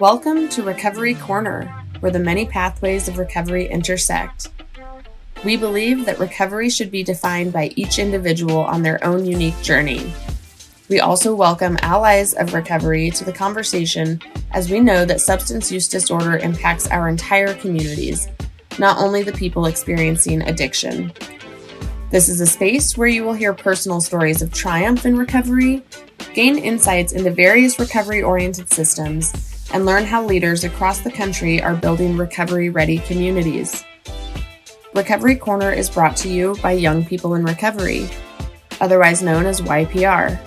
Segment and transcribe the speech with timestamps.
[0.00, 1.66] Welcome to Recovery Corner,
[2.00, 4.48] where the many pathways of recovery intersect.
[5.44, 10.14] We believe that recovery should be defined by each individual on their own unique journey.
[10.88, 14.20] We also welcome allies of recovery to the conversation
[14.52, 18.28] as we know that substance use disorder impacts our entire communities,
[18.78, 21.12] not only the people experiencing addiction.
[22.10, 25.82] This is a space where you will hear personal stories of triumph in recovery,
[26.32, 31.74] gain insights into various recovery oriented systems, and learn how leaders across the country are
[31.74, 33.84] building recovery ready communities.
[34.94, 38.08] Recovery Corner is brought to you by Young People in Recovery,
[38.80, 40.38] otherwise known as YPR.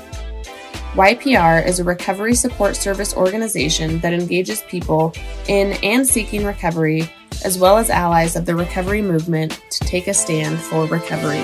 [0.93, 5.13] YPR is a recovery support service organization that engages people
[5.47, 7.11] in and seeking recovery,
[7.45, 11.43] as well as allies of the recovery movement, to take a stand for recovery.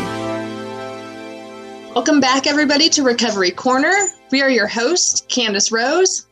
[1.93, 3.93] Welcome back, everybody, to Recovery Corner.
[4.31, 6.25] We are your hosts, Candace Rose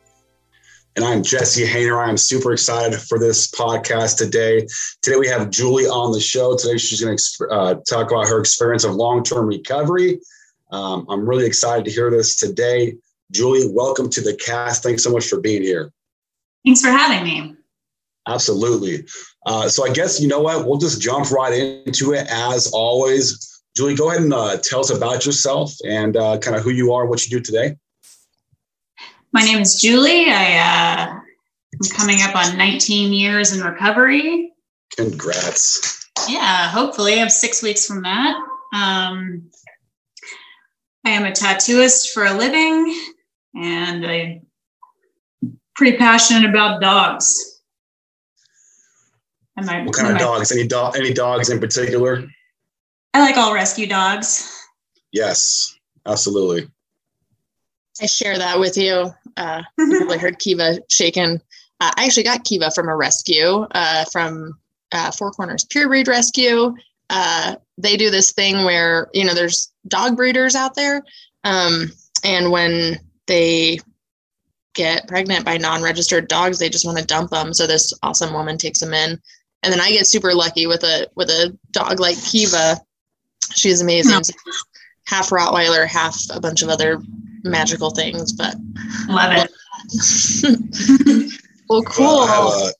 [0.96, 2.06] and I'm Jesse Hayner.
[2.06, 4.66] I'm super excited for this podcast today.
[5.02, 6.56] Today we have Julie on the show.
[6.56, 10.20] Today she's going to uh, talk about her experience of long-term recovery.
[10.70, 12.96] Um, I'm really excited to hear this today.
[13.32, 14.84] Julie, welcome to the cast.
[14.84, 15.90] Thanks so much for being here.
[16.64, 17.56] Thanks for having me.
[18.28, 19.04] Absolutely.
[19.46, 20.64] Uh, so I guess you know what?
[20.64, 23.62] We'll just jump right into it as always.
[23.76, 26.92] Julie, go ahead and uh, tell us about yourself and uh, kind of who you
[26.92, 27.76] are, what you do today.
[29.34, 30.26] My name is Julie.
[30.28, 34.52] I, uh, I'm coming up on 19 years in recovery.
[34.96, 36.08] Congrats.
[36.28, 37.14] Yeah, hopefully.
[37.14, 38.36] I have six weeks from that.
[38.72, 39.50] Um,
[41.04, 42.96] I am a tattooist for a living
[43.56, 44.46] and I'm
[45.74, 47.60] pretty passionate about dogs.
[49.58, 50.52] Am I, what kind of dogs?
[50.52, 50.96] Any dog?
[50.96, 52.24] Any dogs in particular?
[53.14, 54.64] I like all rescue dogs.
[55.10, 55.76] Yes,
[56.06, 56.70] absolutely.
[58.00, 59.12] I share that with you.
[59.36, 61.40] Uh, you probably heard Kiva shaken.
[61.80, 64.58] Uh, I actually got Kiva from a rescue uh, from
[64.92, 66.74] uh, Four Corners Purebred Rescue.
[67.10, 71.02] Uh, they do this thing where you know there's dog breeders out there,
[71.44, 71.90] um,
[72.24, 73.78] and when they
[74.74, 77.54] get pregnant by non-registered dogs, they just want to dump them.
[77.54, 79.20] So this awesome woman takes them in,
[79.62, 82.80] and then I get super lucky with a with a dog like Kiva.
[83.54, 84.22] She's amazing.
[85.06, 87.00] half Rottweiler, half a bunch of other
[87.44, 88.56] magical things, but
[89.08, 89.50] love it.
[91.68, 92.04] well, cool.
[92.04, 92.72] Well,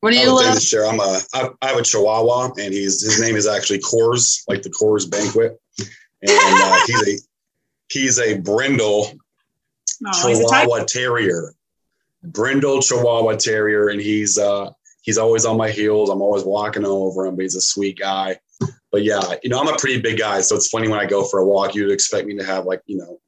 [0.00, 0.60] what do you love?
[0.60, 0.86] Share.
[0.86, 4.62] I'm a I, I have a Chihuahua, and he's his name is actually Coors, like
[4.62, 7.20] the Coors Banquet, and uh, he's a
[7.88, 9.12] he's a brindle
[10.06, 11.54] oh, Chihuahua Terrier,
[12.22, 14.70] brindle Chihuahua Terrier, and he's uh
[15.02, 16.10] he's always on my heels.
[16.10, 18.38] I'm always walking over him, but he's a sweet guy.
[18.92, 21.24] But yeah, you know, I'm a pretty big guy, so it's funny when I go
[21.24, 23.18] for a walk, you'd expect me to have like you know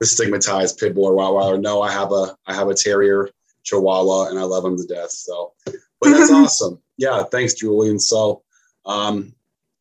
[0.00, 1.60] the stigmatized pit bull or Rottweiler.
[1.60, 3.28] No, I have a I have a terrier
[3.62, 5.10] Chihuahua, and I love him to death.
[5.10, 6.80] So, but that's awesome.
[6.96, 7.98] Yeah, thanks, Julian.
[7.98, 8.42] So,
[8.86, 9.34] um,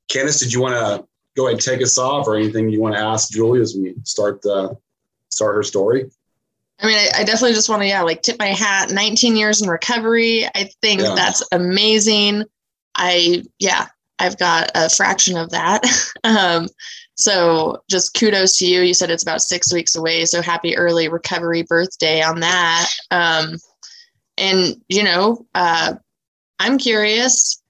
[0.10, 2.96] Candace, did you want to go ahead and take us off, or anything you want
[2.96, 4.78] to ask Julie as we start the
[5.30, 6.10] start her story?
[6.82, 8.92] I mean, I, I definitely just want to, yeah, like tip my hat.
[8.92, 10.46] 19 years in recovery.
[10.46, 11.14] I think yeah.
[11.14, 12.46] that's amazing.
[12.96, 13.88] I, yeah,
[14.18, 15.84] I've got a fraction of that.
[16.24, 16.70] um,
[17.20, 18.82] so just kudos to you.
[18.82, 20.24] You said it's about six weeks away.
[20.24, 22.90] So happy early recovery birthday on that.
[23.12, 23.58] Um,
[24.38, 25.96] and, you know, uh,
[26.60, 27.62] I'm curious,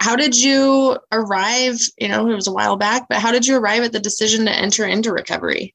[0.00, 1.78] how did you arrive?
[1.98, 4.46] You know, it was a while back, but how did you arrive at the decision
[4.46, 5.74] to enter into recovery?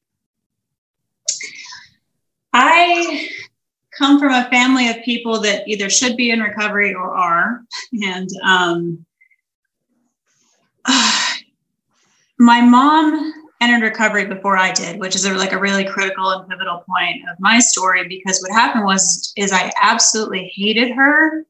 [2.52, 3.28] I
[3.96, 7.60] come from a family of people that either should be in recovery or are.
[7.92, 9.06] And um,
[12.40, 16.48] my mom entered recovery before I did, which is a, like a really critical and
[16.48, 21.44] pivotal point of my story because what happened was is I absolutely hated her.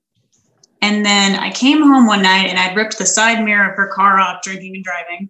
[0.82, 3.92] And then I came home one night and I'd ripped the side mirror of her
[3.94, 5.28] car off drinking and driving.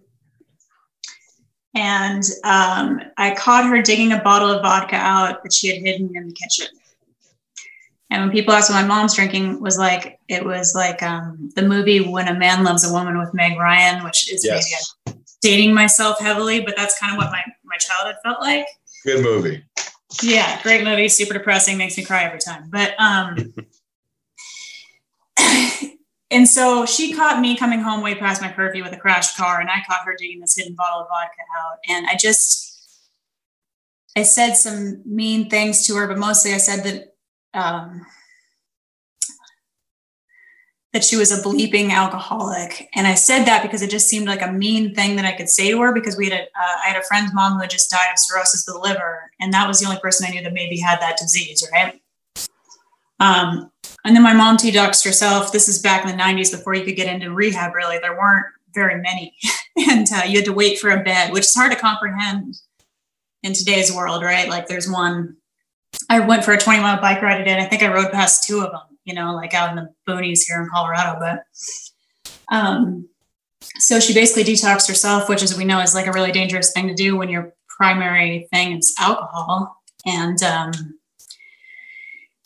[1.75, 6.09] And um, I caught her digging a bottle of vodka out that she had hidden
[6.15, 6.67] in the kitchen.
[8.09, 11.61] And when people asked what my mom's drinking, was like it was like um, the
[11.61, 14.95] movie When a Man Loves a Woman with Meg Ryan, which is yes.
[15.05, 18.65] maybe dating myself heavily, but that's kind of what my my childhood felt like.
[19.03, 19.63] Good movie.
[20.21, 21.07] Yeah, great movie.
[21.07, 22.69] Super depressing, makes me cry every time.
[22.69, 23.53] But um,
[26.31, 29.59] and so she caught me coming home way past my curfew with a crashed car,
[29.59, 32.71] and I caught her digging this hidden bottle of vodka out, and I just
[34.15, 37.15] I said some mean things to her, but mostly I said that
[37.53, 38.05] um,
[40.93, 42.89] that she was a bleeping alcoholic.
[42.95, 45.49] And I said that because it just seemed like a mean thing that I could
[45.49, 47.69] say to her because we had a, uh, I had a friend's mom who had
[47.69, 49.31] just died of cirrhosis of the liver.
[49.39, 52.01] And that was the only person I knew that maybe had that disease, right?
[53.21, 53.71] Um,
[54.03, 55.51] and then my mom detoxed herself.
[55.51, 57.99] This is back in the 90s before you could get into rehab, really.
[57.99, 59.35] There weren't very many.
[59.89, 62.55] and uh, you had to wait for a bed, which is hard to comprehend
[63.43, 64.49] in today's world, right?
[64.49, 65.37] Like there's one,
[66.09, 68.47] I went for a 20 mile bike ride today, and I think I rode past
[68.47, 71.19] two of them, you know, like out in the boonies here in Colorado.
[71.19, 71.43] But
[72.55, 73.07] um,
[73.77, 76.87] so she basically detoxed herself, which, as we know, is like a really dangerous thing
[76.87, 79.77] to do when your primary thing is alcohol.
[80.05, 80.71] And um,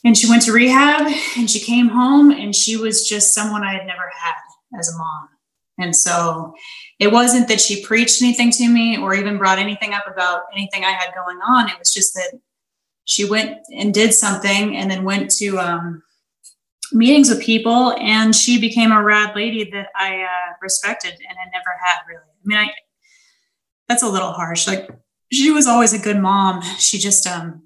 [0.04, 3.74] and she went to rehab, and she came home, and she was just someone I
[3.74, 5.30] had never had as a mom.
[5.78, 6.54] And so
[7.00, 10.86] it wasn't that she preached anything to me or even brought anything up about anything
[10.86, 11.69] I had going on.
[11.69, 12.40] It was just that
[13.04, 16.01] she went and did something and then went to um,
[16.92, 21.50] meetings with people and she became a rad lady that I uh, respected and had
[21.52, 22.22] never had really.
[22.22, 22.70] I mean, I,
[23.88, 24.68] that's a little harsh.
[24.68, 24.90] Like
[25.32, 26.62] she was always a good mom.
[26.80, 27.64] She just, um,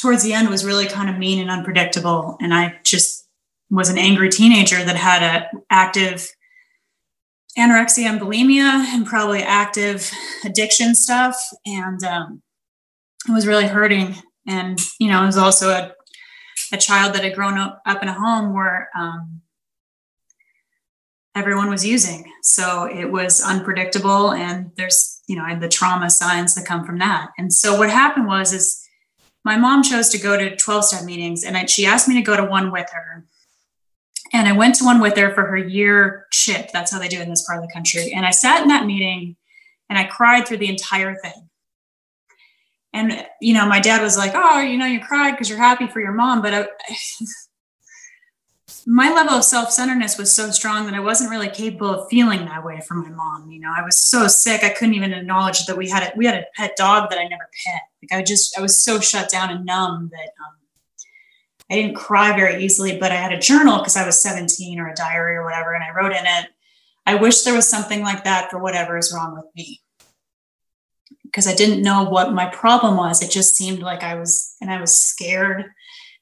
[0.00, 2.36] towards the end was really kind of mean and unpredictable.
[2.40, 3.28] And I just
[3.70, 6.28] was an angry teenager that had a active
[7.58, 10.10] anorexia and bulimia and probably active
[10.44, 11.36] addiction stuff.
[11.64, 12.42] And um,
[13.28, 14.14] it was really hurting.
[14.46, 15.92] And, you know, it was also a,
[16.72, 19.42] a child that had grown up, up in a home where um,
[21.34, 22.30] everyone was using.
[22.42, 24.32] So it was unpredictable.
[24.32, 27.30] And there's, you know, the trauma signs that come from that.
[27.38, 28.82] And so what happened was, is
[29.44, 32.22] my mom chose to go to 12 step meetings and I, she asked me to
[32.22, 33.24] go to one with her
[34.32, 36.70] and I went to one with her for her year chip.
[36.72, 38.12] That's how they do it in this part of the country.
[38.12, 39.36] And I sat in that meeting
[39.88, 41.45] and I cried through the entire thing.
[42.96, 45.86] And, you know, my dad was like, oh, you know, you cried because you're happy
[45.86, 46.40] for your mom.
[46.40, 46.66] But I,
[48.86, 52.46] my level of self centeredness was so strong that I wasn't really capable of feeling
[52.46, 53.50] that way for my mom.
[53.50, 56.24] You know, I was so sick, I couldn't even acknowledge that we had a, we
[56.24, 57.82] had a pet dog that I never pet.
[58.02, 60.54] Like I just, I was so shut down and numb that, um,
[61.70, 64.88] I didn't cry very easily, but I had a journal because I was 17 or
[64.88, 65.74] a diary or whatever.
[65.74, 66.46] And I wrote in it,
[67.04, 69.82] I wish there was something like that for whatever is wrong with me.
[71.36, 73.20] Because I didn't know what my problem was.
[73.22, 75.66] It just seemed like I was, and I was scared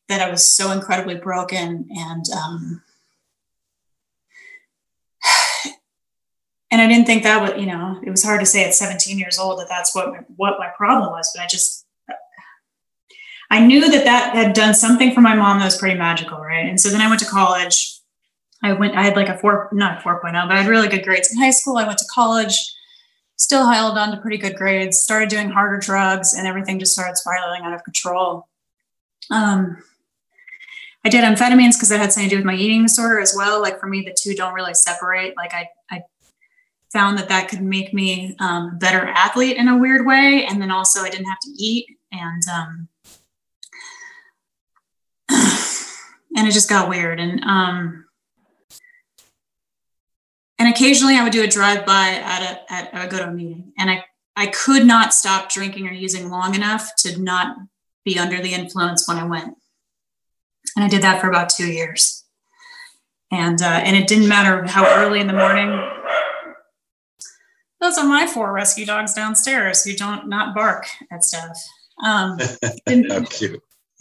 [0.09, 1.87] that I was so incredibly broken.
[1.89, 2.83] And, um,
[6.73, 9.17] and I didn't think that would, you know, it was hard to say at 17
[9.17, 11.87] years old that that's what my, what my problem was, but I just
[13.51, 16.69] I knew that that had done something for my mom that was pretty magical, right?
[16.69, 18.01] And so then I went to college.
[18.65, 21.31] I went, I had like a four, not 4.0, but I had really good grades
[21.33, 21.77] in high school.
[21.77, 22.74] I went to college,
[23.37, 27.17] still held on to pretty good grades, started doing harder drugs, and everything just started
[27.17, 28.49] spiraling out of control.
[29.31, 29.77] Um,
[31.05, 33.61] I did amphetamines because it had something to do with my eating disorder as well.
[33.61, 35.37] Like for me, the two don't really separate.
[35.37, 36.03] Like I, I
[36.93, 40.47] found that that could make me um, a better athlete in a weird way.
[40.49, 41.87] And then also I didn't have to eat.
[42.11, 42.89] And um,
[46.37, 47.21] and it just got weird.
[47.21, 48.07] And um,
[50.65, 53.31] and occasionally I would do a drive by at a at a go to a
[53.31, 54.03] meeting, and I
[54.35, 57.59] I could not stop drinking or using long enough to not
[58.03, 59.55] be under the influence when I went.
[60.75, 62.25] And I did that for about two years.
[63.31, 65.79] And uh, and it didn't matter how early in the morning.
[67.83, 71.59] Those are my four rescue dogs downstairs who don't not bark at stuff.
[72.03, 72.39] Um,
[72.89, 73.61] how cute.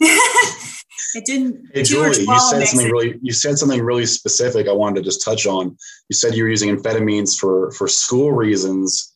[1.14, 1.70] it didn't.
[1.72, 2.92] Hey Julie, you said something it.
[2.92, 3.18] really.
[3.22, 4.68] You said something really specific.
[4.68, 5.76] I wanted to just touch on.
[6.08, 9.14] You said you were using amphetamines for for school reasons,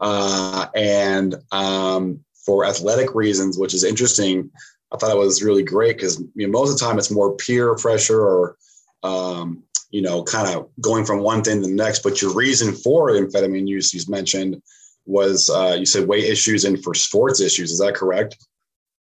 [0.00, 4.50] uh, and um, for athletic reasons, which is interesting.
[4.92, 7.36] I thought it was really great because you know, most of the time it's more
[7.36, 8.56] peer pressure or
[9.02, 12.02] um, you know, kind of going from one thing to the next.
[12.02, 14.62] But your reason for amphetamine use, you mentioned,
[15.06, 17.72] was uh, you said weight issues and for sports issues.
[17.72, 18.36] Is that correct?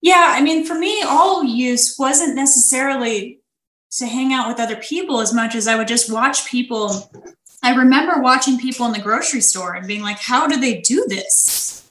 [0.02, 3.40] Yeah, I mean, for me, all use wasn't necessarily
[3.99, 7.11] to hang out with other people as much as I would just watch people.
[7.62, 11.04] I remember watching people in the grocery store and being like, how do they do
[11.09, 11.90] this?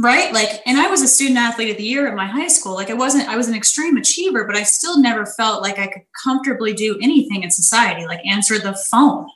[0.00, 0.32] Right?
[0.32, 2.74] Like, and I was a student athlete of the year at my high school.
[2.74, 5.88] Like, I wasn't, I was an extreme achiever, but I still never felt like I
[5.88, 9.26] could comfortably do anything in society, like answer the phone.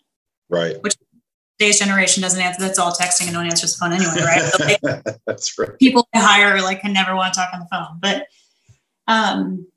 [0.49, 0.81] Right.
[0.83, 0.95] Which
[1.63, 2.61] today's generation doesn't answer.
[2.61, 4.81] That's all texting and no one answers the phone anyway, right?
[5.05, 5.79] like, that's right.
[5.79, 8.27] People I hire like can never want to talk on the phone, but
[9.07, 9.69] um,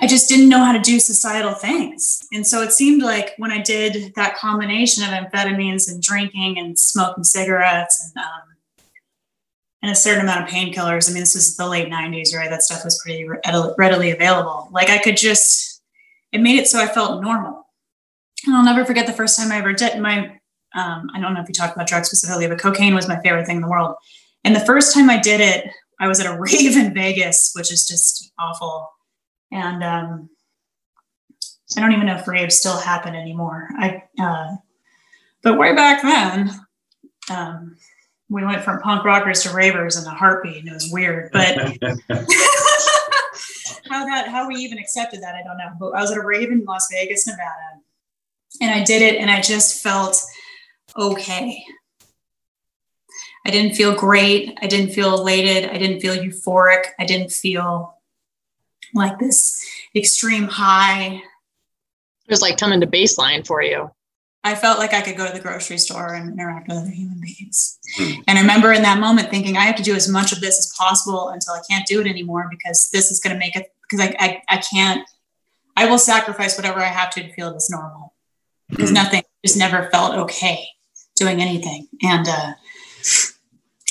[0.00, 3.50] I just didn't know how to do societal things, and so it seemed like when
[3.50, 8.42] I did that combination of amphetamines and drinking and smoking cigarettes and um,
[9.82, 11.10] and a certain amount of painkillers.
[11.10, 12.50] I mean, this was the late '90s, right?
[12.50, 13.28] That stuff was pretty
[13.78, 14.68] readily available.
[14.70, 15.82] Like I could just,
[16.30, 17.66] it made it so I felt normal.
[18.46, 20.39] And I'll never forget the first time I ever did my
[20.74, 23.46] um, I don't know if you talk about drugs specifically, but cocaine was my favorite
[23.46, 23.96] thing in the world.
[24.44, 27.72] And the first time I did it, I was at a rave in Vegas, which
[27.72, 28.90] is just awful.
[29.52, 30.30] And um,
[31.76, 33.68] I don't even know if raves still happen anymore.
[33.78, 34.56] I, uh,
[35.42, 36.50] but way back then,
[37.30, 37.76] um,
[38.28, 41.32] we went from punk rockers to ravers in a heartbeat, and it was weird.
[41.32, 41.56] But
[43.88, 45.72] how that how we even accepted that, I don't know.
[45.78, 47.80] But I was at a rave in Las Vegas, Nevada,
[48.60, 50.16] and I did it, and I just felt
[50.96, 51.64] okay.
[53.46, 54.58] I didn't feel great.
[54.60, 55.70] I didn't feel elated.
[55.70, 56.84] I didn't feel euphoric.
[56.98, 57.94] I didn't feel
[58.94, 59.64] like this
[59.96, 61.22] extreme high.
[62.26, 63.90] It was like coming to baseline for you.
[64.42, 67.20] I felt like I could go to the grocery store and interact with other human
[67.20, 67.78] beings.
[67.96, 68.20] Hmm.
[68.26, 70.58] And I remember in that moment thinking, I have to do as much of this
[70.58, 73.66] as possible until I can't do it anymore because this is going to make it,
[73.82, 75.06] because I, I, I, can't,
[75.76, 78.14] I will sacrifice whatever I have to to feel this normal
[78.70, 78.94] because hmm.
[78.94, 80.66] nothing just never felt okay
[81.20, 81.86] doing anything.
[82.02, 82.52] And, uh,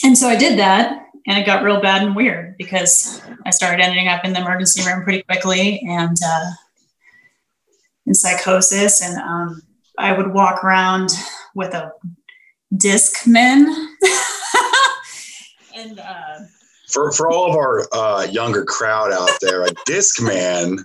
[0.04, 3.82] and so I did that and it got real bad and weird because I started
[3.82, 6.52] ending up in the emergency room pretty quickly and, uh,
[8.06, 9.62] in psychosis and, um,
[9.98, 11.10] I would walk around
[11.56, 11.92] with a
[12.74, 13.66] Discman.
[15.76, 16.40] and uh,
[16.90, 20.80] for for all of our uh, younger crowd out there, a Discman.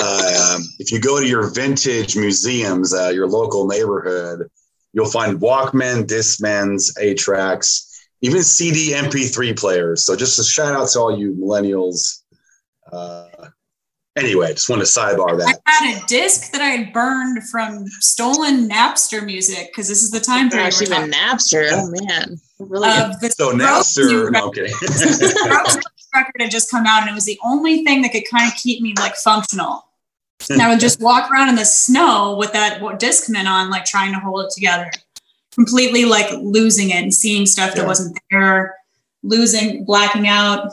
[0.00, 4.48] Uh, if you go to your vintage museums, uh, your local neighborhood,
[4.98, 10.04] you'll find Walkman, Discmans, eight tracks, even CD MP3 players.
[10.04, 12.22] So just a shout out to all you millennials
[12.90, 13.28] uh,
[14.18, 15.60] Anyway, just want to sidebar that.
[15.64, 20.10] I had a disc that I had burned from stolen Napster music because this is
[20.10, 20.66] the time period.
[20.66, 21.68] Actually, even Napster.
[21.70, 22.88] Oh man, really?
[22.88, 24.32] Uh, so Napster.
[24.32, 24.72] No, okay.
[26.14, 28.58] record had just come out, and it was the only thing that could kind of
[28.58, 29.87] keep me like functional.
[30.50, 34.12] And I would just walk around in the snow with that Discman on, like trying
[34.12, 34.90] to hold it together,
[35.52, 37.82] completely like losing it and seeing stuff yeah.
[37.82, 38.76] that wasn't there,
[39.22, 40.70] losing, blacking out.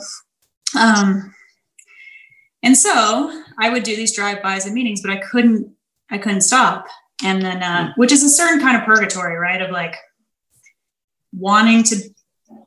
[0.78, 1.34] Um,
[2.62, 5.70] and so I would do these drive-bys and meetings, but I couldn't,
[6.10, 6.86] I couldn't stop.
[7.22, 9.62] And then, uh, which is a certain kind of purgatory, right?
[9.62, 9.96] Of like
[11.32, 11.96] wanting to,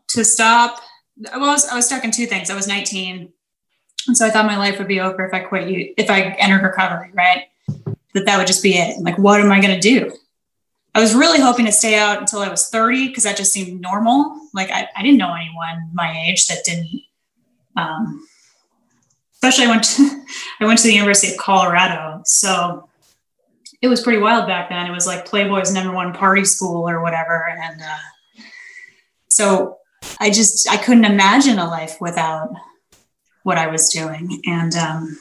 [0.09, 0.81] to stop.
[1.17, 2.49] Well, I was, I was stuck in two things.
[2.49, 3.31] I was 19.
[4.07, 6.21] And so I thought my life would be over if I quit you, if I
[6.39, 7.45] entered recovery, right?
[8.13, 8.99] That that would just be it.
[9.01, 10.11] Like, what am I going to do?
[10.95, 13.81] I was really hoping to stay out until I was 30 because that just seemed
[13.81, 14.39] normal.
[14.53, 17.01] Like I, I didn't know anyone my age that didn't
[17.75, 18.25] um,
[19.41, 20.23] especially I went to,
[20.59, 22.21] I went to the University of Colorado.
[22.25, 22.89] So
[23.81, 24.85] it was pretty wild back then.
[24.85, 27.47] It was like Playboy's number one party school or whatever.
[27.49, 28.43] And uh,
[29.29, 29.77] so
[30.19, 32.49] I just, I couldn't imagine a life without
[33.43, 34.41] what I was doing.
[34.45, 35.19] And, um,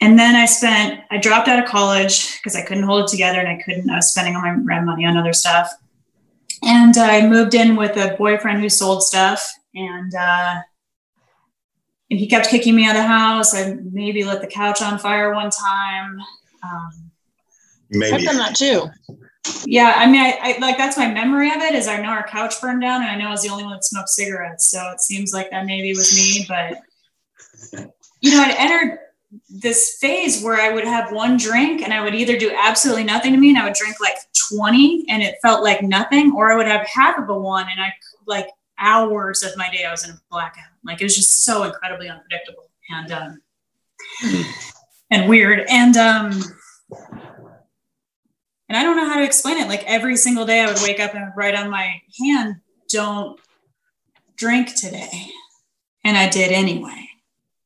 [0.00, 3.38] and then I spent, I dropped out of college because I couldn't hold it together
[3.38, 5.72] and I couldn't, I was spending all my rent money on other stuff.
[6.62, 9.50] And I moved in with a boyfriend who sold stuff.
[9.74, 10.56] And, uh,
[12.10, 13.54] and he kept kicking me out of the house.
[13.54, 16.18] I maybe lit the couch on fire one time.
[16.62, 17.10] Um,
[17.90, 18.88] maybe I've done that too.
[19.66, 21.74] Yeah, I mean, I, I, like that's my memory of it.
[21.74, 23.72] Is I know our couch burned down, and I know I was the only one
[23.72, 24.70] that smoked cigarettes.
[24.70, 26.44] So it seems like that maybe was me.
[26.48, 26.78] But
[28.20, 28.98] you know, I'd entered
[29.48, 33.32] this phase where I would have one drink, and I would either do absolutely nothing
[33.32, 34.16] to me, and I would drink like
[34.50, 37.80] twenty, and it felt like nothing, or I would have half of a one, and
[37.80, 37.92] I
[38.26, 38.48] like
[38.78, 40.64] hours of my day I was in a blackout.
[40.84, 43.40] Like it was just so incredibly unpredictable and um,
[45.10, 45.64] and weird.
[45.68, 46.42] And um,
[48.68, 49.68] and I don't know how to explain it.
[49.68, 52.56] Like every single day I would wake up and write on my hand,
[52.88, 53.38] "Don't
[54.36, 55.30] drink today,"
[56.04, 57.08] and I did anyway.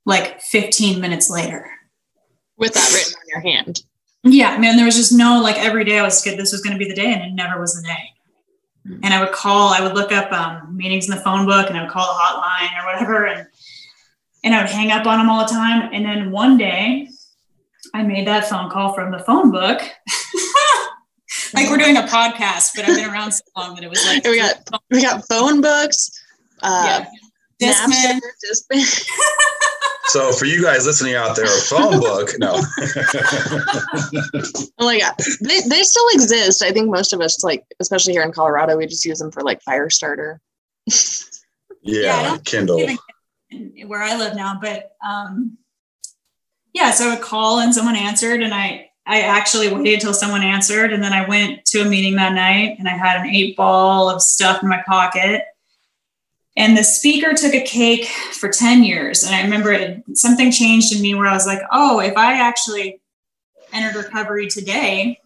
[0.07, 1.71] Like 15 minutes later,
[2.57, 3.83] with that written on your hand.
[4.23, 4.77] Yeah, man.
[4.77, 6.39] There was just no like every day I was good.
[6.39, 8.11] This was going to be the day, and it never was the day.
[8.87, 9.05] Mm-hmm.
[9.05, 11.77] and I would call, I would look up um, meetings in the phone book and
[11.77, 13.27] I would call the hotline or whatever.
[13.27, 13.47] And,
[14.43, 15.91] and I would hang up on them all the time.
[15.93, 17.09] And then one day
[17.93, 19.81] I made that phone call from the phone book.
[21.55, 24.25] like we're doing a podcast, but I've been around so long that it was like
[24.29, 24.57] we got
[24.91, 26.11] we got phone books,
[26.63, 27.05] uh,
[27.61, 27.73] yeah.
[27.73, 28.21] Discman.
[28.45, 29.07] Discman.
[30.11, 32.55] So for you guys listening out there, a phone book, no.
[34.79, 36.65] oh my god, they they still exist.
[36.65, 39.43] I think most of us, like especially here in Colorado, we just use them for
[39.43, 40.41] like fire starter.
[40.89, 41.23] yeah,
[41.83, 42.85] yeah Kindle.
[43.87, 45.57] Where I live now, but um,
[46.73, 50.93] yeah, so a call and someone answered, and I I actually waited until someone answered,
[50.93, 54.09] and then I went to a meeting that night, and I had an eight ball
[54.09, 55.43] of stuff in my pocket
[56.57, 59.23] and the speaker took a cake for 10 years.
[59.23, 62.35] And I remember it, something changed in me where I was like, oh, if I
[62.35, 63.01] actually
[63.73, 65.19] entered recovery today,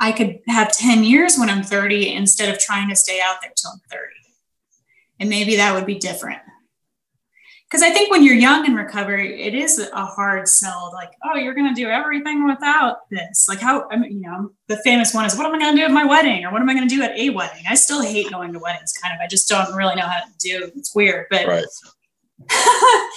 [0.00, 3.52] I could have 10 years when I'm 30 instead of trying to stay out there
[3.54, 4.02] till I'm 30.
[5.20, 6.40] And maybe that would be different.
[7.68, 10.92] Because I think when you're young in recovery, it is a hard sell.
[10.94, 13.48] Like, oh, you're going to do everything without this.
[13.48, 13.88] Like, how?
[13.90, 15.90] I mean, you know, the famous one is, what am I going to do at
[15.90, 17.64] my wedding, or what am I going to do at a wedding?
[17.68, 18.92] I still hate going to weddings.
[18.92, 20.70] Kind of, I just don't really know how to do.
[20.76, 21.64] It's weird, but right.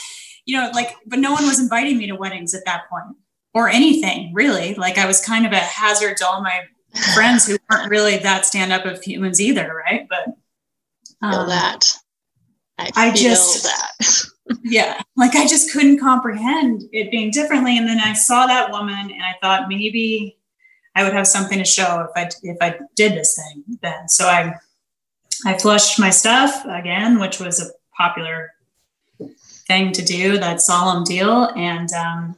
[0.45, 3.15] you know, like, but no one was inviting me to weddings at that point
[3.53, 4.73] or anything really.
[4.73, 6.61] Like, I was kind of a hazard to all my
[7.13, 10.07] friends who weren't really that stand up of humans either, right?
[10.09, 10.29] But
[11.21, 11.93] um, feel that.
[12.79, 14.25] I, I just that.
[14.63, 17.77] yeah, like I just couldn't comprehend it being differently.
[17.77, 20.37] And then I saw that woman, and I thought maybe
[20.95, 24.09] I would have something to show if I if I did this thing then.
[24.09, 24.55] So I
[25.45, 28.51] I flushed my stuff again, which was a popular
[29.67, 32.35] thing to do, that solemn deal, and um,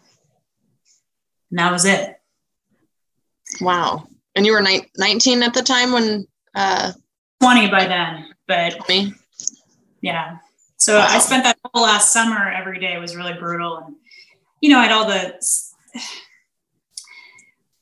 [1.50, 2.20] and that was it.
[3.60, 4.08] Wow.
[4.36, 6.94] And you were ni- 19 at the time when uh
[7.42, 9.14] 20 by then, but 20?
[10.02, 10.38] yeah.
[10.82, 11.06] So wow.
[11.08, 13.78] I spent that whole last summer every day was really brutal.
[13.78, 13.96] And,
[14.62, 15.40] you know, I had all the,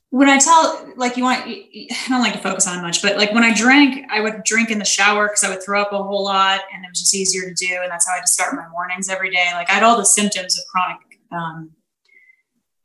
[0.09, 3.31] when I tell, like, you want, I don't like to focus on much, but like
[3.31, 6.03] when I drank, I would drink in the shower because I would throw up a
[6.03, 7.79] whole lot and it was just easier to do.
[7.81, 9.47] And that's how I had to start my mornings every day.
[9.53, 10.97] Like I had all the symptoms of chronic
[11.31, 11.71] um,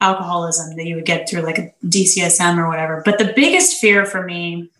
[0.01, 3.03] alcoholism that you would get through like a DCSM or whatever.
[3.05, 4.71] But the biggest fear for me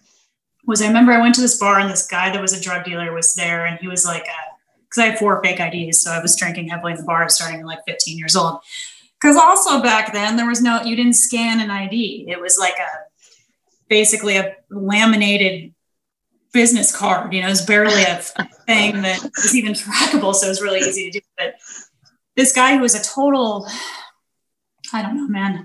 [0.65, 2.85] was I remember I went to this bar and this guy that was a drug
[2.85, 4.54] dealer was there and he was like a,
[4.95, 6.03] because I had four fake IDs.
[6.03, 8.61] So I was drinking heavily in the bar starting at like 15 years old.
[9.21, 12.27] Because also back then there was no, you didn't scan an ID.
[12.29, 12.91] It was like a
[13.89, 15.75] basically a laminated
[16.53, 17.33] business card.
[17.33, 18.17] You know, it was barely a
[18.67, 20.35] thing that was even trackable.
[20.35, 21.25] So it was really easy to do.
[21.37, 21.55] But
[22.37, 23.67] this guy who was a total,
[24.93, 25.65] I don't know, man.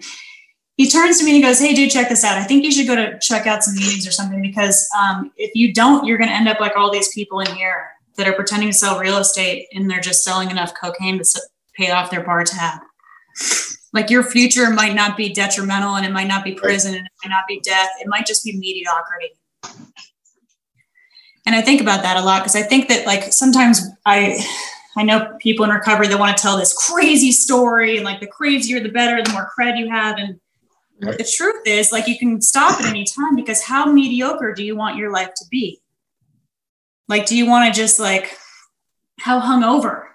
[0.77, 2.38] He turns to me and he goes, Hey, dude, check this out.
[2.38, 5.51] I think you should go to check out some meetings or something because um, if
[5.53, 8.33] you don't, you're going to end up like all these people in here that are
[8.33, 11.41] pretending to sell real estate and they're just selling enough cocaine to
[11.73, 12.81] pay off their bar tab.
[13.93, 17.12] Like your future might not be detrimental and it might not be prison and it
[17.23, 17.89] might not be death.
[18.01, 19.32] It might just be mediocrity.
[21.45, 24.45] And I think about that a lot because I think that like sometimes I
[24.97, 28.27] I know people in recovery that want to tell this crazy story and like the
[28.27, 30.17] crazier the better, the more cred you have.
[30.17, 30.39] And
[31.01, 31.17] right.
[31.17, 34.75] the truth is like you can stop at any time because how mediocre do you
[34.75, 35.82] want your life to be?
[37.10, 38.38] Like, do you want to just like
[39.19, 40.06] how hungover?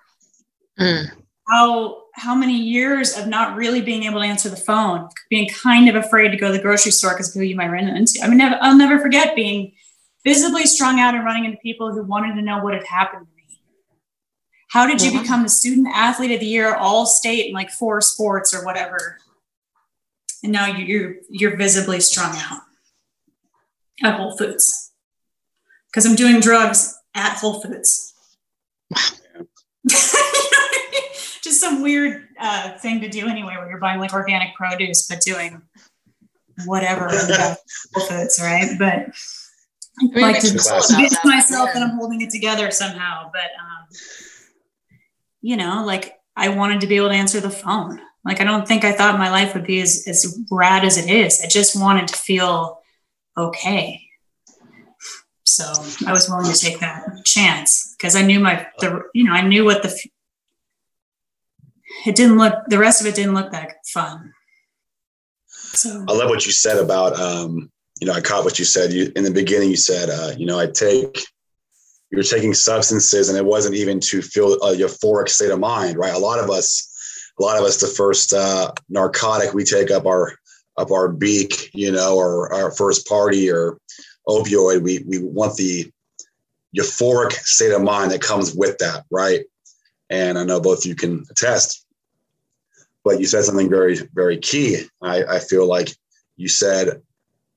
[0.78, 1.10] Mm.
[1.48, 5.88] How how many years of not really being able to answer the phone, being kind
[5.88, 8.20] of afraid to go to the grocery store because of who you might run into.
[8.22, 9.72] I mean, I'll never forget being
[10.22, 13.34] visibly strung out and running into people who wanted to know what had happened to
[13.34, 13.60] me.
[14.70, 15.22] How did you yeah.
[15.22, 19.18] become the student athlete of the year, all state in like four sports or whatever?
[20.44, 22.60] And now you're you're visibly strung out
[24.04, 24.83] at Whole Foods
[25.94, 28.12] because I'm doing drugs at Whole Foods.
[29.88, 35.20] Just some weird uh, thing to do anyway, where you're buying like organic produce, but
[35.20, 35.62] doing
[36.64, 38.76] whatever Whole Foods, right?
[38.76, 39.14] But
[40.16, 43.30] I like to convince myself that I'm holding it together somehow.
[43.32, 43.86] But um,
[45.42, 48.00] you know, like I wanted to be able to answer the phone.
[48.24, 51.08] Like I don't think I thought my life would be as, as rad as it
[51.08, 51.40] is.
[51.44, 52.80] I just wanted to feel
[53.36, 54.03] okay.
[55.54, 55.64] So
[56.08, 59.42] I was willing to take that chance because I knew my the you know I
[59.42, 59.96] knew what the
[62.06, 64.32] it didn't look the rest of it didn't look that fun.
[65.46, 66.04] So.
[66.08, 68.92] I love what you said about um, you know I caught what you said.
[68.92, 71.24] You in the beginning you said uh, you know I take
[72.10, 76.14] you're taking substances and it wasn't even to feel a euphoric state of mind right?
[76.14, 76.90] A lot of us
[77.38, 80.34] a lot of us the first uh, narcotic we take up our
[80.76, 83.78] up our beak you know or our first party or
[84.28, 85.90] opioid, we we want the
[86.76, 89.44] euphoric state of mind that comes with that, right?
[90.10, 91.86] And I know both you can attest.
[93.04, 94.84] But you said something very, very key.
[95.02, 95.90] I, I feel like
[96.36, 97.02] you said,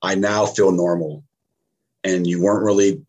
[0.02, 1.24] I now feel normal.
[2.04, 3.02] And you weren't really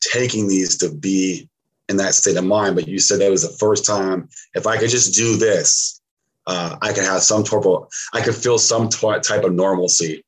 [0.00, 1.48] taking these to be
[1.88, 4.28] in that state of mind, but you said that was the first time.
[4.54, 6.00] If I could just do this,
[6.46, 10.24] uh, I could have some of, I could feel some t- type of normalcy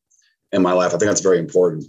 [0.53, 0.89] in my life.
[0.89, 1.85] I think that's very important.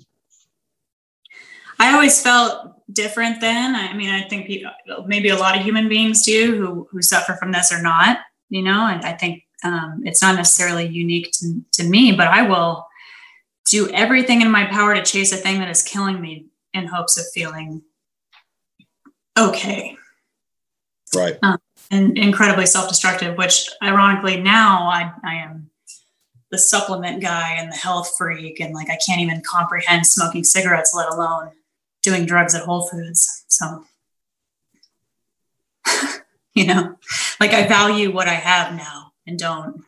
[1.79, 3.75] I always felt different then.
[3.75, 4.71] I mean, I think people,
[5.05, 8.19] maybe a lot of human beings do who who suffer from this or not.
[8.49, 12.43] You know, and I think um, it's not necessarily unique to, to me, but I
[12.43, 12.85] will
[13.69, 17.17] do everything in my power to chase a thing that is killing me in hopes
[17.17, 17.83] of feeling
[19.37, 19.95] okay.
[21.15, 21.37] Right.
[21.43, 21.59] Um,
[21.91, 25.69] and incredibly self-destructive, which ironically now I, I am
[26.51, 30.93] the supplement guy and the health freak and like I can't even comprehend smoking cigarettes,
[30.95, 31.51] let alone
[32.01, 33.45] doing drugs at Whole Foods.
[33.47, 33.85] So
[36.53, 36.95] you know,
[37.39, 39.83] like I value what I have now and don't.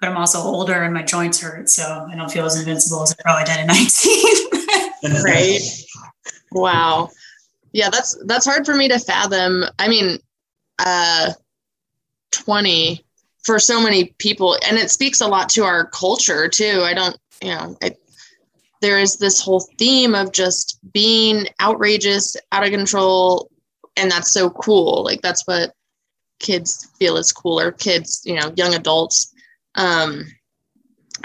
[0.00, 3.12] But I'm also older and my joints hurt, so I don't feel as invincible as
[3.12, 3.66] I probably did at
[5.02, 5.24] 19.
[5.24, 5.60] right.
[6.52, 7.10] Wow.
[7.72, 9.64] Yeah, that's that's hard for me to fathom.
[9.78, 10.18] I mean,
[10.78, 11.32] uh
[12.32, 13.04] 20
[13.42, 16.80] for so many people and it speaks a lot to our culture too.
[16.82, 17.76] I don't, you know,
[18.80, 23.50] there is this whole theme of just being outrageous, out of control,
[23.96, 25.04] and that's so cool.
[25.04, 25.74] Like that's what
[26.38, 27.72] kids feel is cooler.
[27.72, 29.32] Kids, you know, young adults.
[29.74, 30.24] Um,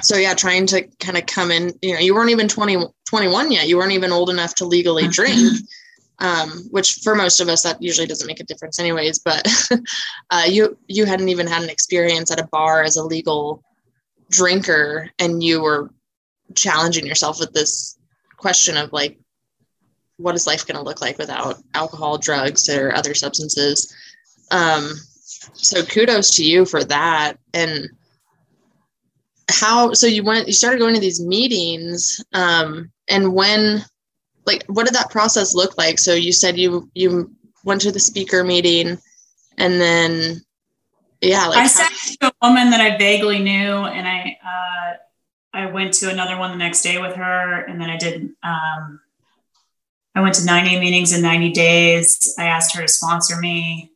[0.01, 1.71] so yeah, trying to kind of come in.
[1.81, 3.67] You know, you weren't even 20, 21 yet.
[3.67, 5.11] You weren't even old enough to legally mm-hmm.
[5.11, 5.59] drink.
[6.19, 9.45] Um, which for most of us that usually doesn't make a difference anyways but
[10.29, 13.61] uh, you you hadn't even had an experience at a bar as a legal
[14.31, 15.91] drinker and you were
[16.53, 17.97] challenging yourself with this
[18.37, 19.17] question of like
[20.17, 23.93] what is life going to look like without alcohol drugs or other substances?
[24.51, 24.91] Um,
[25.53, 27.37] so kudos to you for that.
[27.53, 27.89] And
[29.49, 33.83] how so you went you started going to these meetings um, and when
[34.45, 35.99] like what did that process look like?
[35.99, 37.31] So you said you you
[37.63, 38.97] went to the speaker meeting
[39.57, 40.41] and then
[41.21, 41.87] yeah like i said
[42.19, 44.93] to a woman that i vaguely knew and i uh,
[45.55, 48.29] I went to another one the next day with her, and then I did.
[48.43, 48.99] Um,
[50.13, 52.35] I went to 90 meetings in 90 days.
[52.37, 53.91] I asked her to sponsor me.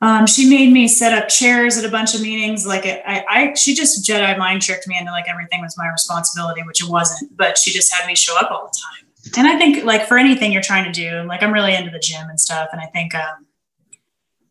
[0.00, 2.66] Um, she made me set up chairs at a bunch of meetings.
[2.66, 5.88] Like it, I, I, she just Jedi mind tricked me into like everything was my
[5.88, 7.36] responsibility, which it wasn't.
[7.36, 9.38] But she just had me show up all the time.
[9.38, 12.00] And I think like for anything you're trying to do, like I'm really into the
[12.00, 12.70] gym and stuff.
[12.72, 13.46] And I think um,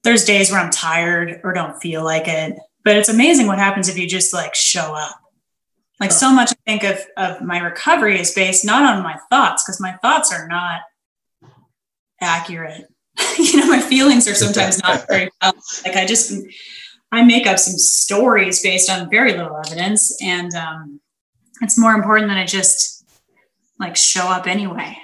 [0.04, 2.58] there's days where I'm tired or don't feel like it.
[2.86, 5.21] But it's amazing what happens if you just like show up
[6.02, 9.64] like so much I think of, of my recovery is based not on my thoughts,
[9.64, 10.82] because my thoughts are not
[12.20, 12.88] accurate.
[13.38, 15.54] you know, my feelings are sometimes not very well.
[15.86, 16.34] Like I just
[17.12, 20.18] I make up some stories based on very little evidence.
[20.24, 21.00] And um,
[21.62, 23.06] it's more important than I just
[23.80, 24.98] like show up anyway.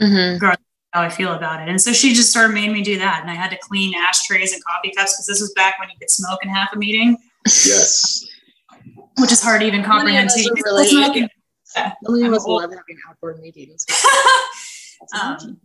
[0.00, 0.44] Mm-hmm.
[0.92, 1.68] How I feel about it.
[1.68, 3.22] And so she just sort of made me do that.
[3.22, 5.96] And I had to clean ashtrays and coffee cups because this was back when you
[5.98, 7.18] could smoke in half a meeting.
[7.44, 8.24] Yes
[9.18, 10.30] which is hard to even comprehend.
[10.30, 11.28] So really, smoking.
[12.02, 13.84] Lillian was love having outdoor meetings.
[15.20, 15.58] um,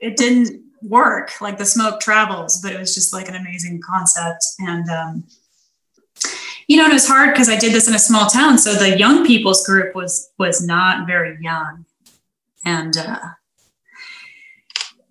[0.00, 1.40] it didn't work.
[1.40, 4.44] Like the smoke travels, but it was just like an amazing concept.
[4.58, 5.24] And um,
[6.66, 8.98] you know, it was hard because I did this in a small town, so the
[8.98, 11.84] young people's group was was not very young,
[12.64, 13.20] and uh,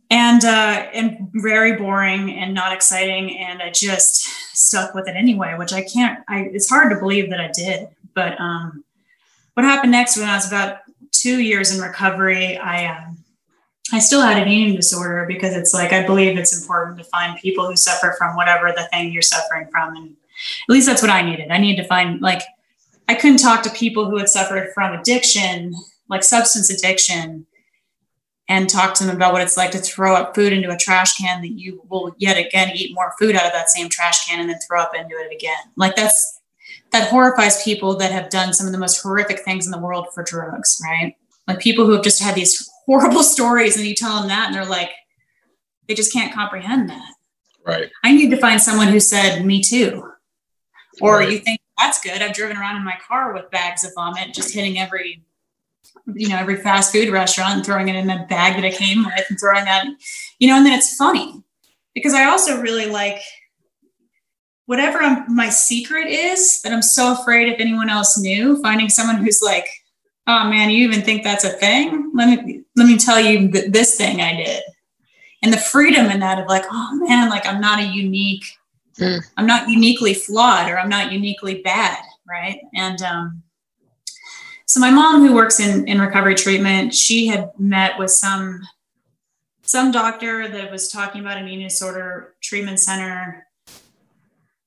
[0.10, 3.38] and uh, and very boring and not exciting.
[3.38, 4.24] And I just
[4.56, 6.24] stuck with it anyway, which I can't.
[6.28, 7.90] I it's hard to believe that I did.
[8.14, 8.84] But um,
[9.54, 10.80] what happened next when I was about
[11.12, 13.18] two years in recovery, I um,
[13.92, 17.40] I still had an eating disorder because it's like I believe it's important to find
[17.40, 21.12] people who suffer from whatever the thing you're suffering from, and at least that's what
[21.12, 21.50] I needed.
[21.50, 22.42] I needed to find like
[23.10, 25.74] I couldn't talk to people who had suffered from addiction,
[26.10, 27.48] like substance addiction
[28.48, 31.16] and talk to them about what it's like to throw up food into a trash
[31.16, 34.40] can that you will yet again eat more food out of that same trash can
[34.40, 35.58] and then throw up into it again.
[35.76, 36.40] Like that's
[36.92, 40.08] that horrifies people that have done some of the most horrific things in the world
[40.14, 41.16] for drugs, right?
[41.48, 44.56] Like people who have just had these horrible stories and you tell them that and
[44.56, 44.92] they're like,
[45.88, 47.14] they just can't comprehend that.
[47.66, 47.90] Right.
[48.04, 50.08] I need to find someone who said, me too.
[51.02, 51.32] Or right.
[51.32, 52.22] you think that's good.
[52.22, 55.25] I've driven around in my car with bags of vomit, just hitting every
[56.14, 59.04] you know, every fast food restaurant and throwing it in the bag that I came
[59.04, 59.86] with and throwing that,
[60.40, 61.44] you know, and then it's funny
[61.94, 63.20] because I also really like
[64.66, 69.18] whatever I'm, my secret is that I'm so afraid if anyone else knew, finding someone
[69.18, 69.68] who's like,
[70.28, 72.12] oh man, you even think that's a thing?
[72.16, 74.64] Let me, let me tell you th- this thing I did.
[75.44, 78.46] And the freedom in that of like, oh man, like I'm not a unique,
[79.00, 79.22] mm.
[79.38, 81.98] I'm not uniquely flawed or I'm not uniquely bad.
[82.28, 82.60] Right.
[82.74, 83.44] And, um,
[84.76, 88.62] so my mom, who works in, in recovery treatment, she had met with some
[89.62, 93.48] some doctor that was talking about an eating disorder treatment center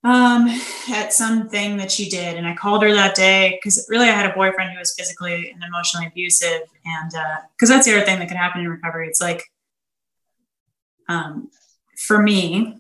[0.05, 0.49] um,
[0.89, 2.39] at something that she did.
[2.39, 5.51] And I called her that day because really I had a boyfriend who was physically
[5.51, 6.63] and emotionally abusive.
[6.87, 7.11] And
[7.53, 9.09] because uh, that's the other thing that can happen in recovery.
[9.09, 9.43] It's like,
[11.11, 11.51] um,
[11.99, 12.79] for me,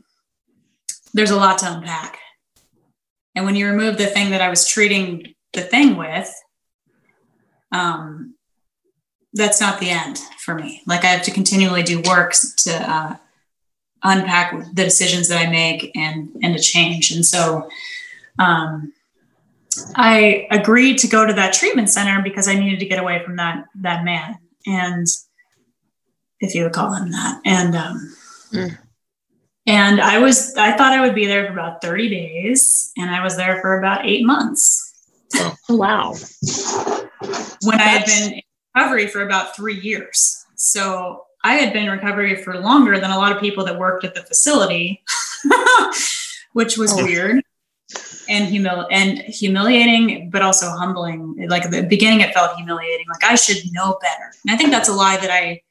[1.13, 2.21] there's a lot to unpack.
[3.35, 6.35] And when you remove the thing that I was treating the thing with,
[7.73, 8.35] um,
[9.33, 10.83] that's not the end for me.
[10.87, 13.17] Like I have to continually do work to uh,
[14.03, 17.11] unpack the decisions that I make and and to change.
[17.11, 17.69] And so
[18.39, 18.93] um,
[19.95, 23.37] I agreed to go to that treatment center because I needed to get away from
[23.37, 24.39] that that man.
[24.67, 25.07] And
[26.41, 27.41] if you would call him that.
[27.45, 28.17] And um,
[28.53, 28.79] mm.
[29.69, 33.23] And I was, I thought I would be there for about 30 days, and I
[33.23, 34.88] was there for about eight months.
[35.37, 36.15] Oh, wow.
[37.63, 38.43] When I had been in
[38.75, 40.45] recovery for about three years.
[40.57, 44.05] So I had been in recovery for longer than a lot of people that worked
[44.05, 45.03] at the facility,
[46.53, 47.05] which was oh.
[47.05, 47.43] weird
[48.29, 51.47] and humil and humiliating, but also humbling.
[51.49, 53.07] Like at the beginning, it felt humiliating.
[53.09, 54.33] Like I should know better.
[54.45, 55.63] And I think that's a lie that I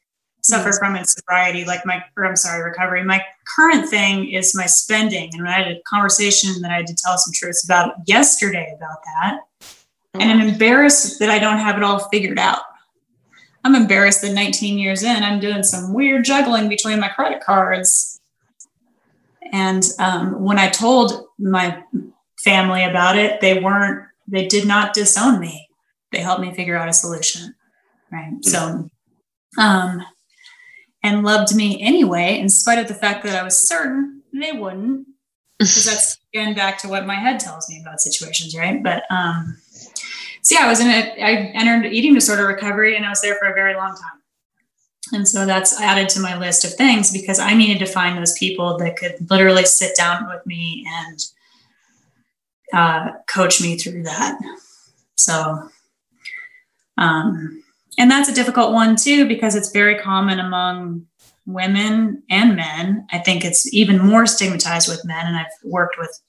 [0.47, 3.03] suffer from in sobriety, like my, or I'm sorry, recovery.
[3.03, 3.21] My
[3.55, 5.29] current thing is my spending.
[5.33, 8.97] And I had a conversation that I had to tell some truths about yesterday about
[9.03, 9.39] that.
[10.13, 12.61] And I'm embarrassed that I don't have it all figured out.
[13.63, 18.21] I'm embarrassed that 19 years in, I'm doing some weird juggling between my credit cards.
[19.51, 21.83] And um, when I told my
[22.43, 25.67] family about it, they weren't, they did not disown me.
[26.11, 27.55] They helped me figure out a solution.
[28.11, 28.33] Right.
[28.41, 28.89] So,
[29.57, 30.01] um,
[31.07, 35.07] and loved me anyway, in spite of the fact that I was certain they wouldn't,
[35.57, 38.83] because that's again back to what my head tells me about situations, right?
[38.83, 39.57] But um,
[40.41, 43.35] so yeah, I was in a, I entered eating disorder recovery, and I was there
[43.35, 44.21] for a very long time.
[45.13, 48.37] And so that's added to my list of things because I needed to find those
[48.37, 51.19] people that could literally sit down with me and
[52.73, 54.37] uh, coach me through that.
[55.15, 55.69] So,
[56.97, 57.63] um,
[57.97, 61.07] and that's a difficult one too because it's very common among
[61.45, 63.07] women and men.
[63.11, 66.19] I think it's even more stigmatized with men, and I've worked with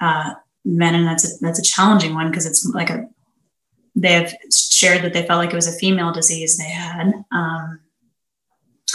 [0.00, 3.08] uh, men, and that's a, that's a challenging one because it's like a
[3.94, 7.12] they have shared that they felt like it was a female disease they had.
[7.32, 7.80] Um,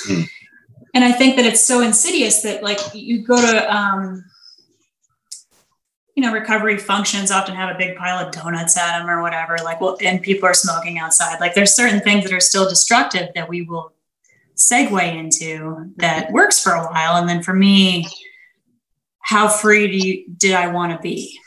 [0.07, 0.25] mm.
[0.93, 4.23] And I think that it's so insidious that like you go to um,
[6.15, 9.57] you know, recovery functions often have a big pile of donuts at them or whatever.
[9.63, 11.39] Like, well, and people are smoking outside.
[11.39, 13.93] Like, there's certain things that are still destructive that we will
[14.55, 17.15] segue into that works for a while.
[17.15, 18.07] And then for me,
[19.21, 21.39] how free do you, did I want to be?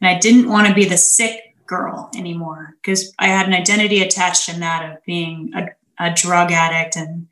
[0.00, 4.02] And I didn't want to be the sick girl anymore because I had an identity
[4.02, 7.26] attached in that of being a, a drug addict and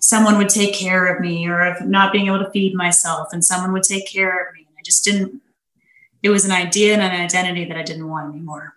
[0.00, 3.44] someone would take care of me or of not being able to feed myself and
[3.44, 5.42] someone would take care of me I just didn't,
[6.22, 8.72] it was an idea and an identity that I didn't want anymore.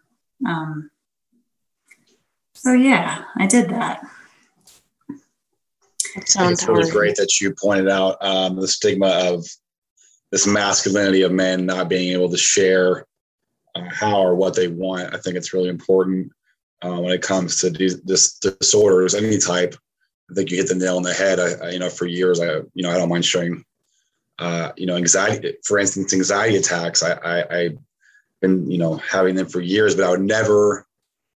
[0.45, 0.91] Um,
[2.53, 4.05] so yeah, I did that.
[6.15, 9.45] That sounds really great that you pointed out um, the stigma of
[10.29, 13.05] this masculinity of men not being able to share
[13.75, 15.15] uh, how or what they want.
[15.15, 16.31] I think it's really important
[16.81, 19.75] uh, when it comes to these this disorders, any type.
[20.29, 21.39] I think you hit the nail on the head.
[21.39, 23.63] I, I, you know, for years, I, you know, I don't mind sharing
[24.39, 27.03] uh, you know, anxiety, for instance, anxiety attacks.
[27.03, 27.77] I, I, I've
[28.41, 30.87] been, you know, having them for years, but I would never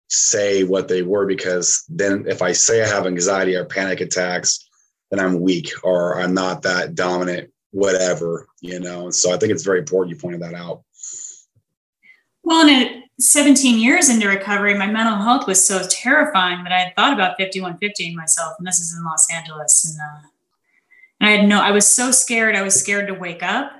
[0.07, 4.67] say what they were because then if I say I have anxiety or panic attacks,
[5.11, 9.09] then I'm weak or I'm not that dominant, whatever, you know.
[9.11, 10.83] So I think it's very important you pointed that out.
[12.43, 16.79] Well, and at 17 years into recovery, my mental health was so terrifying that I
[16.79, 18.53] had thought about 5150 myself.
[18.59, 19.85] And this is in Los Angeles.
[19.85, 20.27] And uh,
[21.19, 22.55] and I had no, I was so scared.
[22.55, 23.71] I was scared to wake up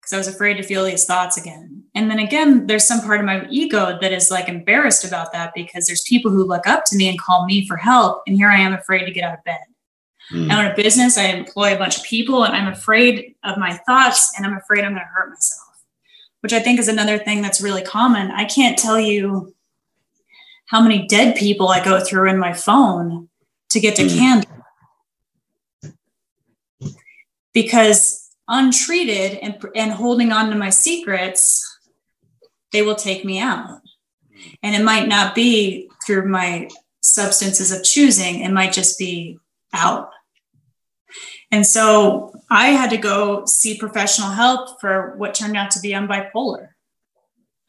[0.00, 1.84] because I was afraid to feel these thoughts again.
[1.94, 5.52] And then again, there's some part of my ego that is like embarrassed about that
[5.54, 8.22] because there's people who look up to me and call me for help.
[8.26, 9.60] And here I am afraid to get out of bed.
[10.32, 10.50] Mm.
[10.50, 13.74] I own a business, I employ a bunch of people, and I'm afraid of my
[13.86, 15.84] thoughts and I'm afraid I'm going to hurt myself,
[16.40, 18.30] which I think is another thing that's really common.
[18.30, 19.54] I can't tell you
[20.66, 23.28] how many dead people I go through in my phone
[23.70, 24.16] to get to mm.
[24.16, 24.61] Canada
[27.52, 31.78] because untreated and, and holding on to my secrets,
[32.72, 33.80] they will take me out.
[34.62, 36.68] And it might not be through my
[37.00, 39.38] substances of choosing, it might just be
[39.72, 40.10] out.
[41.50, 45.94] And so I had to go see professional help for what turned out to be
[45.94, 46.68] I'm bipolar.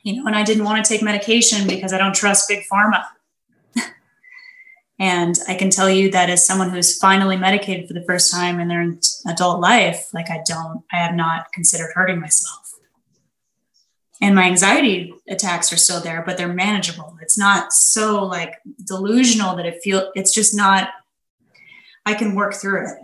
[0.04, 3.04] You know, and I didn't want to take medication because I don't trust big pharma.
[5.00, 8.60] And I can tell you that as someone who's finally medicated for the first time
[8.60, 8.94] in their
[9.28, 12.74] adult life, like I don't, I have not considered hurting myself.
[14.22, 17.18] And my anxiety attacks are still there, but they're manageable.
[17.22, 20.90] It's not so like delusional that it feel it's just not,
[22.06, 22.98] I can work through it.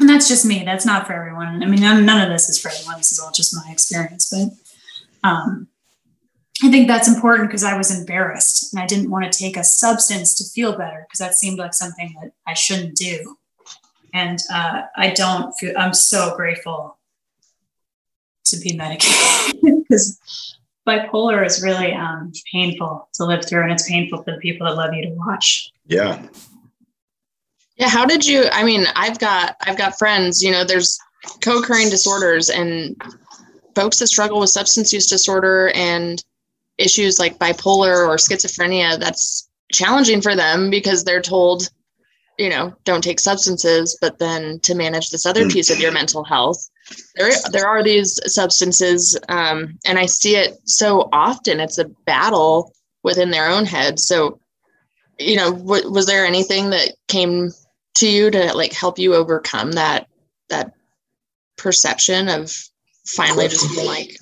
[0.00, 0.64] And that's just me.
[0.64, 1.62] That's not for everyone.
[1.62, 2.96] I mean, none, none of this is for everyone.
[2.96, 4.30] This is all just my experience.
[4.30, 5.68] But um,
[6.62, 9.64] I think that's important because I was embarrassed and I didn't want to take a
[9.64, 13.36] substance to feel better because that seemed like something that I shouldn't do.
[14.14, 16.98] And uh, I don't feel, I'm so grateful
[18.44, 20.20] to be medicated because
[20.86, 24.76] bipolar is really um, painful to live through and it's painful for the people that
[24.76, 25.72] love you to watch.
[25.86, 26.22] Yeah.
[27.76, 30.98] Yeah, how did you I mean, I've got I've got friends, you know, there's
[31.40, 33.00] co-occurring disorders and
[33.74, 36.22] folks that struggle with substance use disorder and
[36.82, 41.68] issues like bipolar or schizophrenia, that's challenging for them because they're told,
[42.38, 46.24] you know, don't take substances, but then to manage this other piece of your mental
[46.24, 46.68] health,
[47.16, 51.60] there there are these substances, um, and I see it so often.
[51.60, 53.98] It's a battle within their own head.
[53.98, 54.40] So,
[55.18, 57.50] you know, w- was there anything that came
[57.96, 60.08] to you to like help you overcome that
[60.48, 60.72] that
[61.56, 62.52] perception of
[63.06, 64.16] finally just being like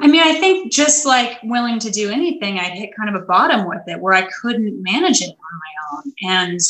[0.00, 3.24] I mean, I think just like willing to do anything, I'd hit kind of a
[3.26, 6.12] bottom with it where I couldn't manage it on my own.
[6.22, 6.60] And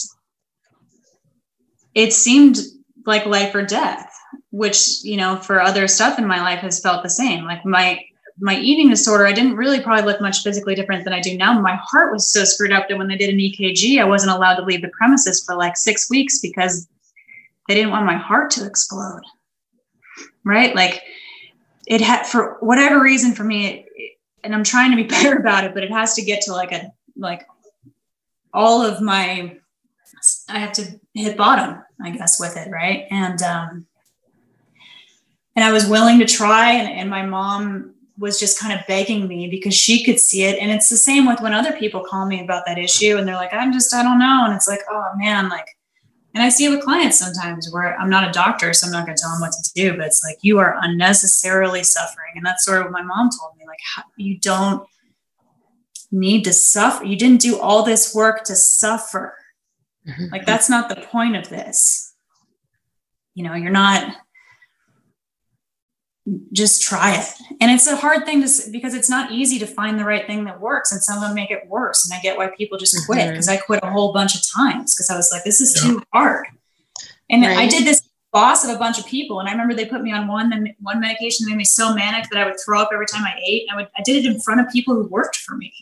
[1.94, 2.58] it seemed
[3.06, 4.12] like life or death,
[4.50, 7.44] which, you know, for other stuff in my life has felt the same.
[7.44, 8.00] Like my
[8.40, 11.58] my eating disorder, I didn't really probably look much physically different than I do now.
[11.60, 14.56] My heart was so screwed up that when they did an EKG, I wasn't allowed
[14.56, 16.88] to leave the premises for like six weeks because
[17.68, 19.22] they didn't want my heart to explode.
[20.44, 20.74] Right?
[20.74, 21.02] Like
[21.86, 25.36] it had for whatever reason for me it, it, and i'm trying to be better
[25.36, 27.46] about it but it has to get to like a like
[28.52, 29.56] all of my
[30.48, 33.06] i have to hit bottom i guess with it right?
[33.10, 33.86] And um
[35.56, 39.26] and i was willing to try and, and my mom was just kind of begging
[39.26, 40.58] me because she could see it.
[40.60, 43.34] And it's the same with when other people call me about that issue and they're
[43.34, 44.44] like i'm just i don't know.
[44.44, 45.66] And it's like oh man like
[46.34, 49.06] and I see it with clients sometimes where I'm not a doctor, so I'm not
[49.06, 52.32] going to tell them what to do, but it's like you are unnecessarily suffering.
[52.34, 53.78] And that's sort of what my mom told me like,
[54.16, 54.86] you don't
[56.10, 57.04] need to suffer.
[57.04, 59.36] You didn't do all this work to suffer.
[60.08, 60.26] Mm-hmm.
[60.32, 62.14] Like, that's not the point of this.
[63.34, 64.16] You know, you're not
[66.52, 67.26] just try it.
[67.60, 70.44] And it's a hard thing to because it's not easy to find the right thing
[70.44, 72.08] that works and some of them make it worse.
[72.08, 73.62] And I get why people just quit because mm-hmm.
[73.62, 75.90] I quit a whole bunch of times because I was like, this is yeah.
[75.90, 76.46] too hard.
[77.28, 77.58] And right.
[77.58, 79.38] I did this boss of a bunch of people.
[79.38, 82.30] And I remember they put me on one, one medication that made me so manic
[82.30, 83.66] that I would throw up every time I ate.
[83.70, 85.72] I would, I did it in front of people who worked for me.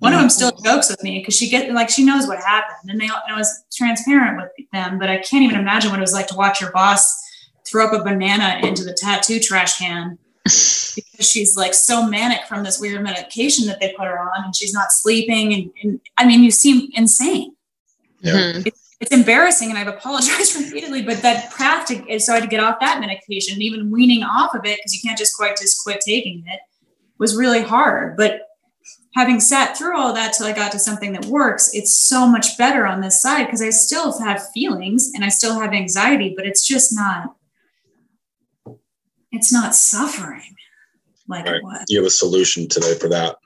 [0.00, 2.88] One of them still jokes with me because she get like she knows what happened,
[2.88, 4.96] and they and I was transparent with them.
[4.96, 7.27] But I can't even imagine what it was like to watch your boss
[7.70, 12.62] throw up a banana into the tattoo trash can because she's like so manic from
[12.62, 15.52] this weird medication that they put her on and she's not sleeping.
[15.52, 17.54] And, and I mean, you seem insane.
[18.20, 18.32] Yeah.
[18.32, 18.66] Mm-hmm.
[18.66, 22.48] It's, it's embarrassing and I've apologized repeatedly, but that path to, so I had to
[22.48, 25.56] get off that medication and even weaning off of it because you can't just quite
[25.56, 26.60] just quit taking it
[27.18, 28.16] was really hard.
[28.16, 28.42] But
[29.14, 32.56] having sat through all that till I got to something that works, it's so much
[32.56, 36.46] better on this side because I still have feelings and I still have anxiety, but
[36.46, 37.34] it's just not
[39.32, 40.56] it's not suffering
[41.28, 41.56] like right.
[41.56, 41.84] it was.
[41.88, 43.36] You have a solution today for that.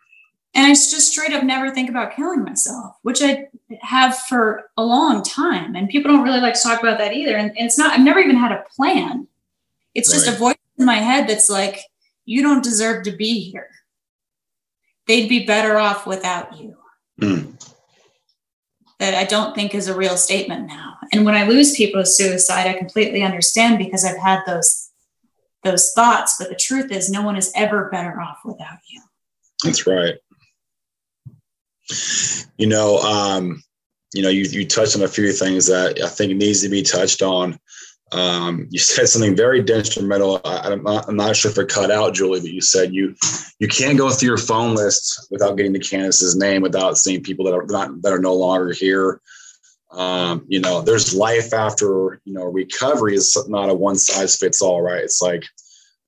[0.54, 3.48] And I just straight up never think about killing myself, which I
[3.80, 5.74] have for a long time.
[5.74, 7.36] And people don't really like to talk about that either.
[7.36, 9.26] And, and it's not, I've never even had a plan.
[9.94, 10.24] It's right.
[10.24, 11.80] just a voice in my head that's like,
[12.26, 13.68] you don't deserve to be here.
[15.06, 16.76] They'd be better off without you.
[17.20, 17.58] Mm.
[18.98, 20.96] That I don't think is a real statement now.
[21.12, 24.90] And when I lose people to suicide, I completely understand because I've had those
[25.64, 26.36] those thoughts.
[26.38, 29.00] But the truth is, no one is ever better off without you.
[29.64, 30.14] That's right.
[32.56, 33.62] You know, um,
[34.14, 36.82] you know, you, you touched on a few things that I think needs to be
[36.82, 37.58] touched on.
[38.12, 40.40] Um, you said something very instrumental.
[40.44, 43.14] I, am not, I'm not sure if it cut out, Julie, but you said you
[43.58, 47.46] you can't go through your phone list without getting to Candace's name, without seeing people
[47.46, 49.20] that are not that are no longer here.
[49.92, 54.62] Um, you know, there's life after, you know, recovery is not a one size fits
[54.62, 55.04] all, right?
[55.04, 55.44] It's like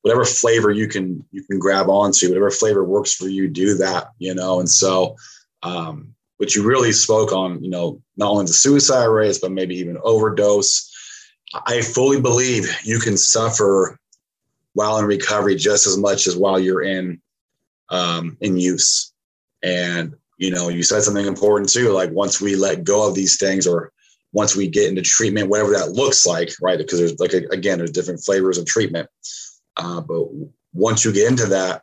[0.02, 4.08] whatever flavor you can you can grab onto, whatever flavor works for you, do that,
[4.18, 4.60] you know.
[4.60, 5.16] And so
[5.62, 9.76] um, what you really spoke on, you know, not only the suicide rates, but maybe
[9.76, 10.90] even overdose.
[11.66, 13.98] I fully believe you can suffer
[14.72, 17.20] while in recovery just as much as while you're in
[17.90, 19.12] um, in use.
[19.62, 21.90] And you know, you said something important too.
[21.90, 23.92] Like once we let go of these things, or
[24.32, 26.78] once we get into treatment, whatever that looks like, right?
[26.78, 29.08] Because there's like again, there's different flavors of treatment.
[29.76, 30.26] Uh, but
[30.72, 31.82] once you get into that,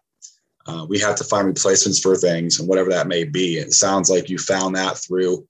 [0.68, 3.58] uh, we have to find replacements for things and whatever that may be.
[3.58, 5.48] It sounds like you found that through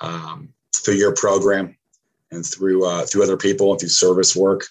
[0.00, 1.76] um, through your program
[2.30, 4.66] and through uh, through other people and through service work.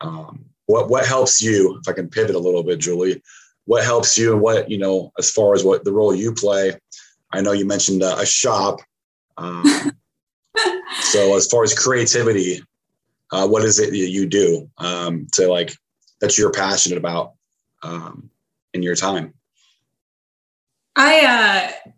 [0.00, 1.78] Um, what what helps you?
[1.82, 3.20] If I can pivot a little bit, Julie,
[3.64, 6.78] what helps you and what you know as far as what the role you play
[7.32, 8.80] i know you mentioned uh, a shop
[9.36, 9.64] um,
[11.00, 12.62] so as far as creativity
[13.32, 15.72] uh, what is it that you do um, to like
[16.20, 17.32] that you're passionate about
[17.82, 18.30] um,
[18.74, 19.32] in your time
[20.96, 21.90] i uh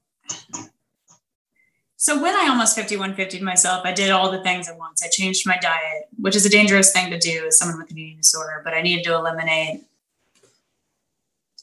[2.03, 5.05] So when I almost 5150 myself, I did all the things at once.
[5.05, 7.97] I changed my diet, which is a dangerous thing to do as someone with an
[7.97, 9.85] eating disorder, but I needed to eliminate.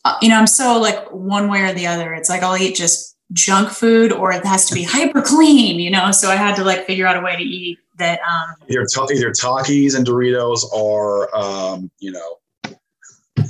[0.05, 2.13] Uh, you know, I'm so like one way or the other.
[2.13, 5.91] It's like I'll eat just junk food or it has to be hyper clean, you
[5.91, 6.11] know?
[6.11, 8.19] So I had to like figure out a way to eat that.
[8.21, 12.37] Um, either, either Takis and Doritos or, um, you know,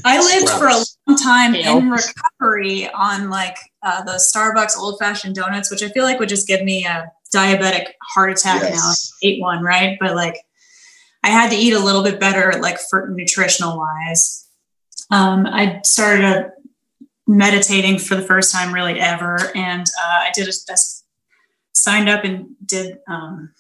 [0.06, 0.76] I lived for a
[1.08, 6.04] long time in recovery on like uh, those Starbucks old fashioned donuts, which I feel
[6.04, 8.76] like would just give me a diabetic heart attack yes.
[8.76, 9.28] now.
[9.28, 9.98] Ate one, right?
[10.00, 10.36] But like,
[11.24, 14.48] I had to eat a little bit better, like for nutritional wise.
[15.12, 16.52] Um, I started a,
[17.30, 20.76] meditating for the first time really ever, and uh, I did a, a,
[21.74, 22.98] signed up and did.
[23.08, 23.52] Um,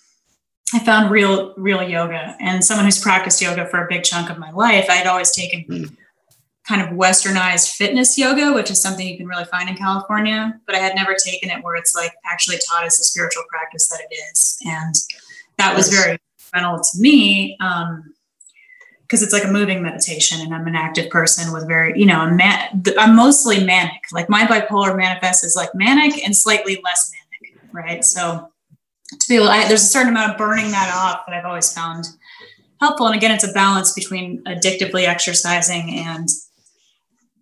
[0.74, 4.38] I found real real yoga, and someone who's practiced yoga for a big chunk of
[4.38, 4.88] my life.
[4.89, 5.63] I had always taken.
[5.65, 5.95] Mm
[6.70, 10.76] kind of westernized fitness yoga, which is something you can really find in California, but
[10.76, 13.99] I had never taken it where it's like actually taught as a spiritual practice that
[14.07, 14.59] it is.
[14.63, 14.93] And
[15.57, 17.57] that was very fundamental to me.
[17.59, 18.13] Um,
[19.10, 22.20] because it's like a moving meditation and I'm an active person with very, you know,
[22.20, 24.03] I'm, man- I'm mostly manic.
[24.12, 28.05] Like my bipolar manifest is like manic and slightly less manic, right?
[28.05, 28.51] So
[29.10, 31.74] to be able, I, there's a certain amount of burning that off that I've always
[31.74, 32.05] found
[32.80, 33.07] helpful.
[33.07, 36.30] And again, it's a balance between addictively exercising and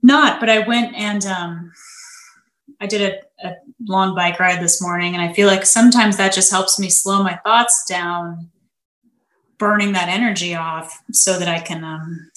[0.01, 1.73] not, but I went and um,
[2.79, 3.55] I did a, a
[3.85, 7.23] long bike ride this morning, and I feel like sometimes that just helps me slow
[7.23, 8.49] my thoughts down,
[9.57, 12.31] burning that energy off so that I can um,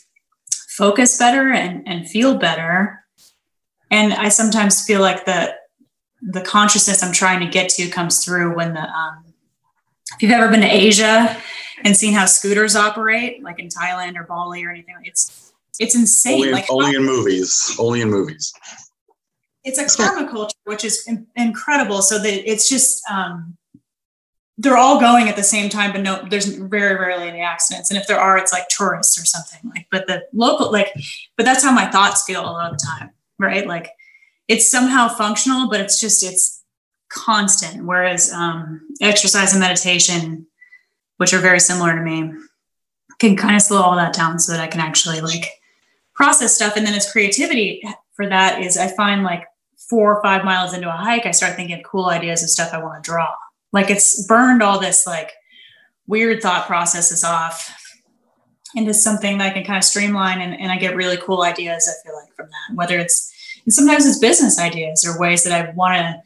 [0.69, 3.05] focus better and, and feel better.
[3.91, 5.55] And I sometimes feel like the
[6.23, 9.25] the consciousness I'm trying to get to comes through when the um,
[10.13, 11.37] if you've ever been to Asia
[11.83, 16.35] and seen how scooters operate, like in Thailand or Bali or anything, it's it's insane.
[16.35, 17.75] Only, like only in movies.
[17.79, 18.53] Only in movies.
[19.65, 22.03] It's a karma culture, which is in- incredible.
[22.03, 23.57] So that it's just um,
[24.61, 27.91] they're all going at the same time, but no, there's very rarely any accidents.
[27.91, 29.71] And if there are, it's like tourists or something.
[29.71, 30.93] Like, but the local, like,
[31.39, 33.67] but that's how my thoughts feel a lot of the time, right?
[33.67, 33.89] Like,
[34.49, 36.63] it's somehow functional, but it's just it's
[37.09, 37.87] constant.
[37.87, 40.47] Whereas um, exercise and meditation,
[41.17, 42.31] which are very similar to me,
[43.19, 45.47] can kind of slow all that down so that I can actually like
[46.15, 46.77] process stuff.
[46.77, 47.83] And then as creativity
[48.13, 49.45] for that is I find like
[49.89, 52.75] four or five miles into a hike, I start thinking of cool ideas of stuff
[52.75, 53.33] I want to draw.
[53.73, 55.33] Like it's burned all this like
[56.07, 57.77] weird thought processes off
[58.75, 61.89] into something that I can kind of streamline and, and I get really cool ideas,
[61.89, 62.77] I feel like, from that.
[62.77, 63.33] Whether it's
[63.65, 66.23] and sometimes it's business ideas or ways that I want to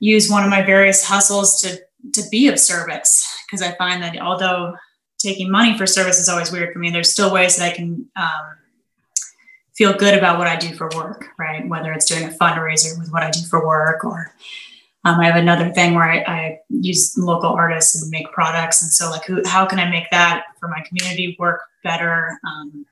[0.00, 1.80] use one of my various hustles to
[2.14, 3.26] to be of service.
[3.46, 4.74] Because I find that although
[5.18, 8.06] taking money for service is always weird for me, there's still ways that I can
[8.16, 8.56] um,
[9.76, 11.66] feel good about what I do for work, right?
[11.68, 14.32] Whether it's doing a fundraiser with what I do for work, or
[15.06, 18.82] um, I have another thing where I, I, use local artists and make products.
[18.82, 22.84] And so, like, who, how can I make that for my community work better, um,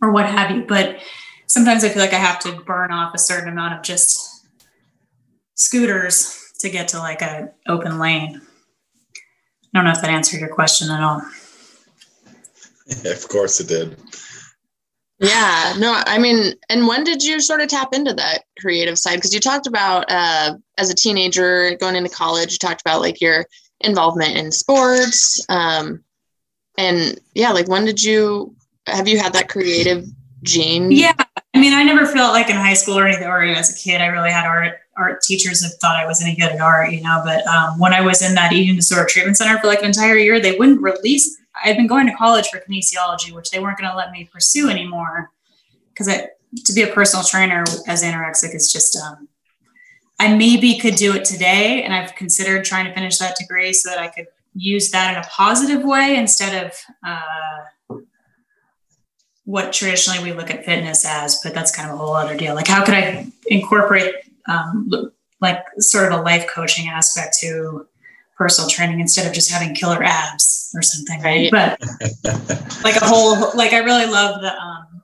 [0.00, 0.64] or what have you?
[0.66, 0.98] But
[1.46, 4.46] sometimes I feel like I have to burn off a certain amount of just
[5.56, 8.40] scooters to get to like a open lane.
[9.74, 11.20] I don't know if that answered your question at all.
[13.04, 13.98] Yeah, of course it did.
[15.18, 19.16] Yeah, no, I mean, and when did you sort of tap into that creative side?
[19.16, 23.20] Because you talked about uh, as a teenager going into college, you talked about like
[23.20, 23.46] your
[23.80, 25.44] involvement in sports.
[25.48, 26.04] Um,
[26.76, 28.54] and yeah, like when did you
[28.86, 30.04] have you had that creative
[30.42, 30.90] gene?
[30.90, 31.14] Yeah,
[31.54, 34.02] I mean, I never felt like in high school or anything, or as a kid,
[34.02, 37.02] I really had art art teachers have thought I was any good at art, you
[37.02, 37.22] know.
[37.24, 40.16] But um, when I was in that eating disorder treatment center for like an entire
[40.16, 43.90] year, they wouldn't release I'd been going to college for kinesiology, which they weren't going
[43.90, 45.30] to let me pursue anymore
[45.88, 49.28] because to be a personal trainer as anorexic is just um,
[50.18, 53.90] I maybe could do it today, and I've considered trying to finish that degree so
[53.90, 56.72] that I could use that in a positive way instead of
[57.06, 57.98] uh,
[59.44, 61.40] what traditionally we look at fitness as.
[61.42, 62.54] But that's kind of a whole other deal.
[62.54, 64.14] Like, how could I incorporate
[64.48, 64.90] um,
[65.40, 67.86] like sort of a life coaching aspect to
[68.36, 71.50] personal training instead of just having killer abs or something, right?
[71.50, 71.80] But
[72.84, 75.02] like a whole, like I really love the um,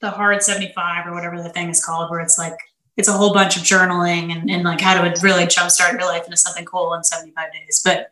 [0.00, 2.56] the hard seventy five or whatever the thing is called, where it's like
[2.96, 6.24] it's a whole bunch of journaling and, and like how to really jumpstart your life
[6.24, 7.82] into something cool in seventy five days.
[7.84, 8.10] But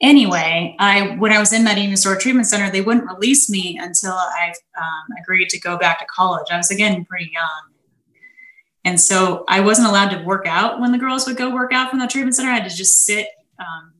[0.00, 3.78] anyway, I when I was in that eating disorder treatment center, they wouldn't release me
[3.80, 6.46] until I um, agreed to go back to college.
[6.50, 7.67] I was again pretty young.
[8.88, 11.90] And so I wasn't allowed to work out when the girls would go work out
[11.90, 12.48] from the treatment center.
[12.48, 13.28] I had to just sit
[13.58, 13.92] um,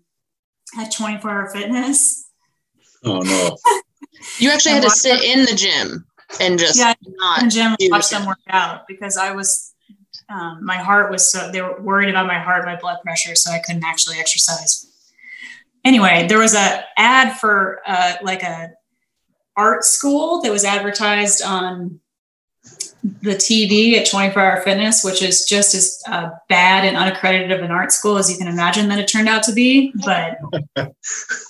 [0.79, 2.31] at 24 hour fitness.
[3.05, 3.59] Oh no.
[4.39, 6.07] you actually had to sit in the gym
[6.41, 9.75] and just yeah, not in the gym watch them work out because I was
[10.31, 13.51] um, my heart was so they were worried about my heart, my blood pressure, so
[13.51, 14.87] I couldn't actually exercise.
[15.85, 18.71] Anyway, there was a ad for uh, like a
[19.55, 22.01] art school that was advertised on
[23.03, 27.63] the TV at 24 Hour Fitness, which is just as uh, bad and unaccredited of
[27.63, 29.93] an art school as you can imagine that it turned out to be.
[30.05, 30.39] But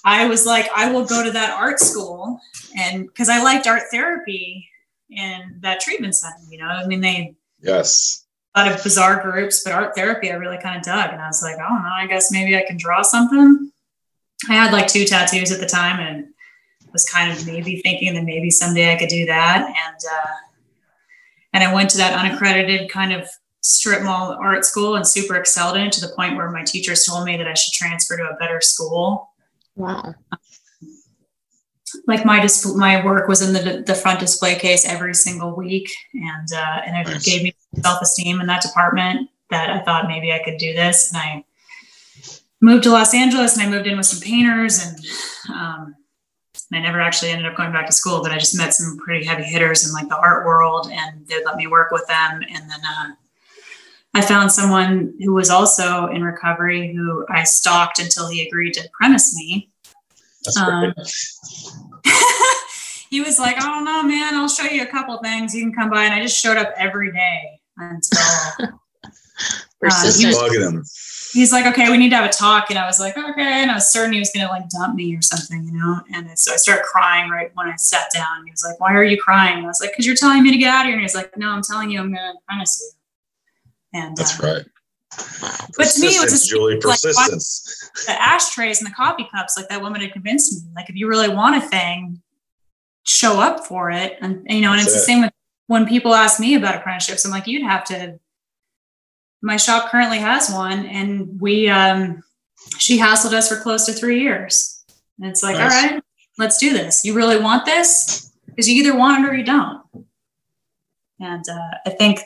[0.05, 2.41] I was like, I will go to that art school,
[2.77, 4.69] and because I liked art therapy
[5.11, 8.25] in that treatment center, you know, I mean, they yes
[8.55, 11.29] a lot of bizarre groups, but art therapy I really kind of dug, and I
[11.29, 13.71] was like, I don't know, I guess maybe I can draw something.
[14.49, 16.27] I had like two tattoos at the time, and
[16.93, 19.97] was kind of maybe thinking that maybe someday I could do that, and.
[20.13, 20.27] Uh,
[21.53, 23.29] and I went to that unaccredited kind of
[23.61, 27.05] strip mall art school and super excelled in it to the point where my teachers
[27.05, 29.31] told me that I should transfer to a better school.
[29.77, 30.15] Wow.
[32.07, 35.91] Like my dis- my work was in the, the front display case every single week,
[36.13, 37.25] and uh, and it nice.
[37.25, 41.11] gave me self esteem in that department that I thought maybe I could do this.
[41.11, 41.45] And I
[42.61, 44.99] moved to Los Angeles, and I moved in with some painters, and
[45.55, 45.95] um,
[46.71, 48.99] and I never actually ended up going back to school, but I just met some
[48.99, 52.43] pretty heavy hitters in like the art world and they let me work with them.
[52.43, 53.13] And then uh,
[54.15, 58.89] I found someone who was also in recovery who I stalked until he agreed to
[58.93, 59.71] premise me.
[60.61, 60.95] Um,
[63.11, 65.55] he was like, I don't know, man, I'll show you a couple things.
[65.55, 66.05] You can come by.
[66.05, 68.19] And I just showed up every day until.
[69.85, 72.71] uh, he was, he's like, okay, we need to have a talk.
[72.71, 73.63] And I was like, okay.
[73.63, 76.01] And I was certain he was going to like dump me or something, you know?
[76.13, 78.45] And so I started crying right when I sat down.
[78.45, 79.59] He was like, why are you crying?
[79.59, 80.95] And I was like, because you're telling me to get out of here.
[80.95, 84.01] And he's like, no, I'm telling you, I'm going to promise you.
[84.01, 84.67] And that's uh, right.
[85.77, 87.91] But to me, it was just Julie, persistence.
[88.07, 90.71] Like, the ashtrays and the coffee cups, like that woman had convinced me.
[90.77, 92.21] Like, if you really want a thing,
[93.05, 94.19] show up for it.
[94.21, 95.01] And, and you know, and that's it's it.
[95.01, 95.33] the same with
[95.67, 97.25] when people ask me about apprenticeships.
[97.25, 98.19] I'm like, you'd have to
[99.43, 102.23] my shop currently has one and we um
[102.79, 104.85] she hassled us for close to three years.
[105.21, 105.73] And it's like nice.
[105.73, 106.03] all right
[106.39, 107.05] let's do this.
[107.05, 108.33] You really want this?
[108.47, 109.83] Because you either want it or you don't.
[111.21, 112.21] And uh, i think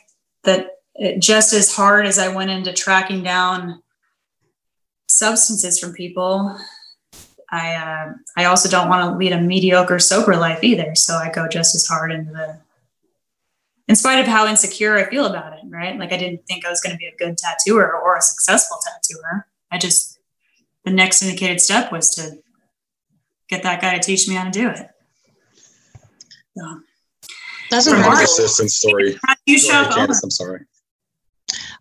[0.44, 3.82] that it, just as hard as i went into tracking down
[5.08, 6.54] substances from people
[7.50, 10.94] i uh, i also don't want to lead a mediocre sober life either.
[10.94, 12.58] So i go just as hard into the
[13.89, 15.99] in spite of how insecure I feel about it, right?
[15.99, 18.78] Like I didn't think I was going to be a good tattooer or a successful
[18.85, 19.47] tattooer.
[19.70, 20.18] I just,
[20.85, 22.39] the next indicated step was to
[23.49, 24.89] get that guy to teach me how to do it.
[26.57, 26.80] So,
[27.70, 29.18] That's a consistent story.
[29.47, 29.99] You show up.
[29.99, 30.61] I'm sorry.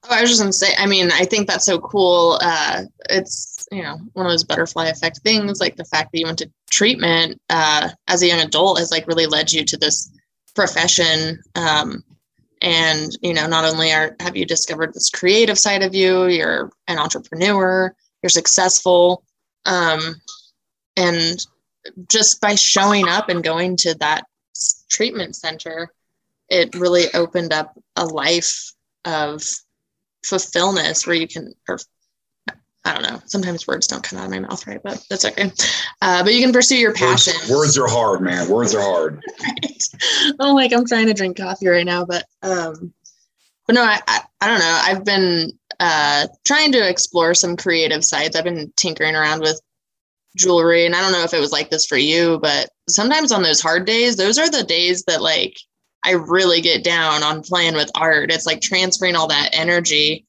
[0.03, 2.39] Oh, I was just going to say, I mean, I think that's so cool.
[2.41, 6.25] Uh, it's, you know, one of those butterfly effect things, like the fact that you
[6.25, 10.11] went to treatment uh, as a young adult has like really led you to this
[10.53, 12.03] profession um,
[12.61, 16.71] and you know not only are have you discovered this creative side of you you're
[16.87, 19.23] an entrepreneur you're successful
[19.65, 20.15] um,
[20.97, 21.45] and
[22.07, 24.25] just by showing up and going to that
[24.89, 25.89] treatment center
[26.49, 28.73] it really opened up a life
[29.05, 29.41] of
[30.23, 31.79] fulfillment where you can or
[32.83, 33.21] I don't know.
[33.25, 35.51] Sometimes words don't come out of my mouth right, but that's okay.
[36.01, 37.33] Uh, but you can pursue your passion.
[37.41, 38.49] Words, words, are hard, man.
[38.49, 39.21] Words are hard.
[39.43, 39.89] right.
[40.39, 42.91] Oh, like I'm trying to drink coffee right now, but um,
[43.67, 44.79] but no, I, I, I don't know.
[44.83, 48.35] I've been uh trying to explore some creative sides.
[48.35, 49.61] I've been tinkering around with
[50.35, 53.43] jewelry, and I don't know if it was like this for you, but sometimes on
[53.43, 55.55] those hard days, those are the days that like
[56.03, 58.31] I really get down on playing with art.
[58.31, 60.25] It's like transferring all that energy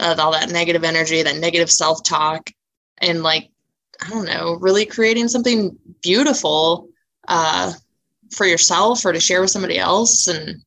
[0.00, 2.50] of all that negative energy, that negative self talk,
[2.98, 3.50] and like,
[4.04, 6.88] I don't know, really creating something beautiful
[7.28, 7.72] uh,
[8.32, 10.26] for yourself or to share with somebody else.
[10.26, 10.62] And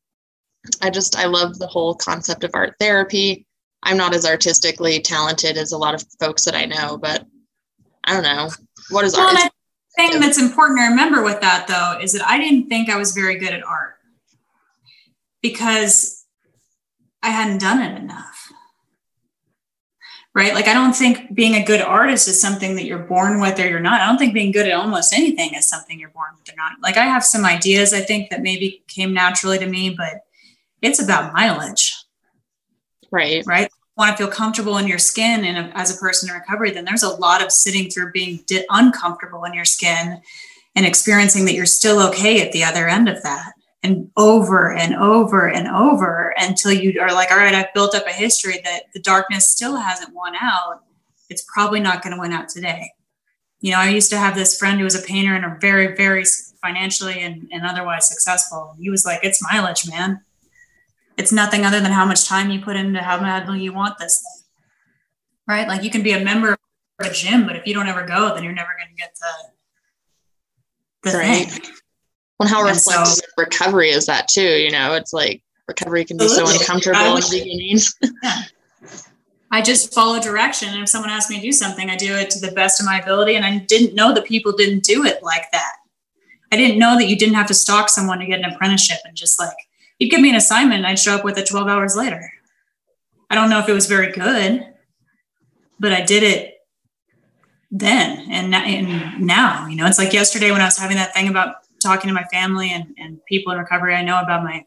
[0.81, 3.45] I just, I love the whole concept of art therapy.
[3.83, 7.25] I'm not as artistically talented as a lot of folks that I know, but
[8.03, 8.49] I don't know.
[8.89, 9.51] What is well, art?
[9.97, 12.97] The thing that's important to remember with that, though, is that I didn't think I
[12.97, 13.95] was very good at art
[15.41, 16.25] because
[17.21, 18.36] I hadn't done it enough
[20.37, 20.53] right?
[20.53, 23.67] Like, I don't think being a good artist is something that you're born with or
[23.67, 24.01] you're not.
[24.01, 26.73] I don't think being good at almost anything is something you're born with or not.
[26.79, 30.25] Like, I have some ideas I think that maybe came naturally to me, but
[30.83, 31.95] it's about mileage.
[33.09, 33.43] Right.
[33.47, 33.67] Right.
[33.95, 36.85] Want to feel comfortable in your skin and uh, as a person in recovery, then
[36.85, 40.21] there's a lot of sitting through being uncomfortable in your skin
[40.75, 43.53] and experiencing that you're still okay at the other end of that
[43.83, 48.07] and over and over and over until you are like, all right, I've built up
[48.07, 50.83] a history that the darkness still hasn't won out.
[51.29, 52.91] It's probably not going to win out today.
[53.59, 55.95] You know, I used to have this friend who was a painter and a very,
[55.95, 56.23] very
[56.61, 58.75] financially and, and otherwise successful.
[58.79, 60.21] He was like, it's mileage, man.
[61.17, 64.21] It's nothing other than how much time you put into how badly you want this
[64.21, 64.43] thing.
[65.47, 65.67] Right?
[65.67, 66.53] Like you can be a member
[66.99, 69.17] of a gym, but if you don't ever go, then you're never going to get
[71.03, 71.47] the, the right.
[71.47, 71.73] thing.
[72.39, 74.41] Well, how reflective recovery is that too?
[74.41, 77.79] You know, it's like recovery can be so uncomfortable in the beginning.
[78.23, 78.41] yeah.
[79.49, 80.69] I just follow direction.
[80.69, 82.85] And if someone asks me to do something, I do it to the best of
[82.85, 83.35] my ability.
[83.35, 85.73] And I didn't know that people didn't do it like that.
[86.51, 89.15] I didn't know that you didn't have to stalk someone to get an apprenticeship and
[89.15, 89.55] just like,
[89.99, 92.31] you'd give me an assignment and I'd show up with it 12 hours later.
[93.29, 94.65] I don't know if it was very good,
[95.79, 96.53] but I did it
[97.69, 101.27] then and, and now, you know, it's like yesterday when I was having that thing
[101.27, 104.65] about talking to my family and, and people in recovery I know about my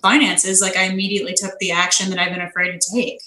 [0.00, 3.20] finances, like I immediately took the action that I've been afraid to take.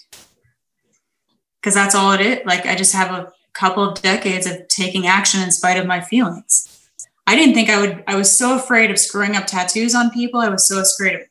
[1.59, 2.45] Because that's all it is.
[2.45, 6.01] Like I just have a couple of decades of taking action in spite of my
[6.01, 6.89] feelings.
[7.26, 10.39] I didn't think I would, I was so afraid of screwing up tattoos on people.
[10.39, 11.22] I was so afraid of,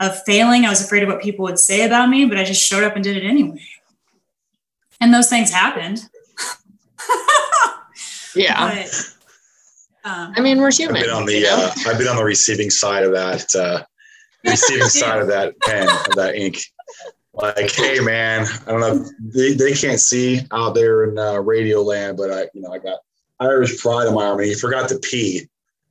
[0.00, 0.66] of failing.
[0.66, 2.94] I was afraid of what people would say about me, but I just showed up
[2.94, 3.60] and did it anyway.
[5.00, 6.08] And those things happened.
[8.36, 8.74] yeah.
[8.74, 9.14] But,
[10.04, 10.96] um, I mean, we're human.
[10.96, 11.56] I've been on the, you know?
[11.56, 13.84] uh, I've been on the receiving side of that, uh,
[14.44, 16.58] receiving side of that pen, of that ink.
[17.34, 21.80] Like, hey man, I don't know, they, they can't see out there in uh, radio
[21.80, 22.98] land, but I, you know, I got
[23.40, 25.48] Irish pride in my arm, and he forgot to pee.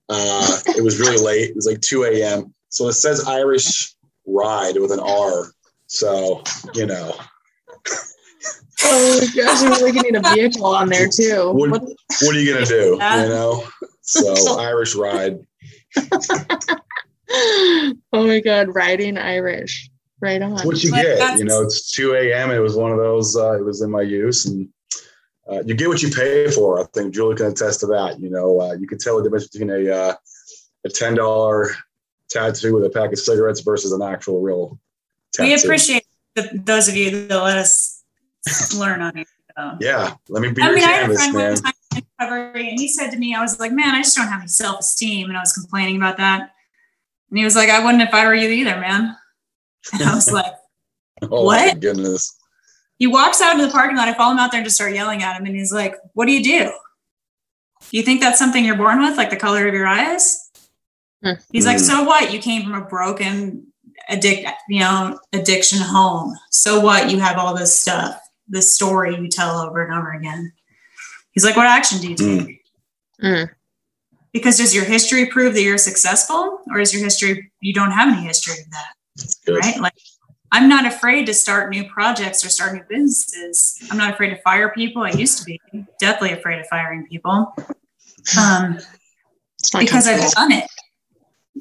[0.08, 1.50] Uh, it was really late.
[1.50, 2.54] It was like 2 a.m.
[2.70, 3.96] So it says Irish
[4.28, 5.52] ride with an R.
[5.88, 6.44] So,
[6.74, 7.16] you know.
[8.84, 11.52] Oh my gosh, I'm like need a vehicle on there too.
[11.52, 12.92] What, what, what are you gonna do?
[12.94, 13.64] You know?
[14.22, 15.40] So Irish ride.
[17.32, 19.90] oh my god, riding Irish.
[20.20, 20.52] Right on.
[20.52, 22.52] What you get, you know, it's 2 a.m.
[22.52, 24.70] It was one of those, uh, it was in my use and
[25.50, 26.80] uh, you get what you pay for.
[26.80, 28.20] I think Julie can attest to that.
[28.20, 30.14] You know, uh, you can tell the difference between a uh,
[30.86, 31.72] a ten dollar
[32.30, 34.80] tattoo with a pack of cigarettes versus an actual real.
[35.34, 35.50] Tattoo.
[35.50, 36.06] We appreciate
[36.36, 38.04] the, those of you that let us
[38.78, 39.28] learn on it.
[39.58, 39.78] So.
[39.82, 41.74] Yeah, let me be I your mean, canvas, I had a friend man.
[42.22, 44.16] One time in recovery, and he said to me, "I was like, man, I just
[44.16, 46.52] don't have any self esteem," and I was complaining about that.
[47.30, 49.16] And he was like, "I wouldn't if I were you either, man."
[49.94, 50.54] And I was like,
[51.24, 51.74] "Oh what?
[51.74, 52.38] my goodness."
[53.02, 54.08] he walks out into the parking lot.
[54.08, 55.48] I follow him out there and just start yelling at him.
[55.48, 56.66] And he's like, What do you do?
[57.90, 60.52] Do you think that's something you're born with, like the color of your eyes?
[61.26, 61.42] Mm-hmm.
[61.52, 62.32] He's like, So what?
[62.32, 63.66] You came from a broken
[64.08, 66.38] addict, you know, addiction home.
[66.52, 67.10] So what?
[67.10, 70.54] You have all this stuff, this story you tell over and over again.
[71.32, 72.62] He's like, What action do you take?
[73.24, 73.50] Mm.
[74.34, 78.08] Because does your history prove that you're successful, or is your history you don't have
[78.08, 79.62] any history of that?
[79.62, 79.80] Right?
[79.80, 79.94] Like
[80.52, 83.78] I'm not afraid to start new projects or start new businesses.
[83.90, 85.02] I'm not afraid to fire people.
[85.02, 85.62] I used to be
[86.00, 87.54] definitely afraid of firing people
[88.38, 88.78] um,
[89.80, 90.66] because I've done it.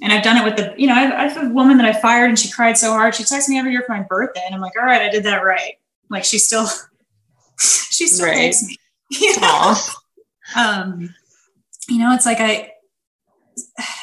[0.03, 2.01] And I've done it with the, you know, I've, I have a woman that I
[2.01, 3.14] fired and she cried so hard.
[3.14, 4.43] She texts me every year for my birthday.
[4.45, 5.75] And I'm like, all right, I did that right.
[6.09, 6.66] Like she still,
[7.59, 8.35] she still right.
[8.35, 8.77] takes me.
[9.11, 9.74] You know?
[10.56, 11.14] um,
[11.88, 12.72] you know, it's like I,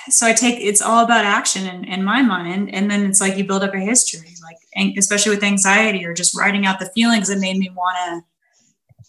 [0.10, 3.38] so I take it's all about action in, in my mind, and then it's like
[3.38, 7.30] you build up a history, like especially with anxiety or just writing out the feelings
[7.30, 9.04] that made me want to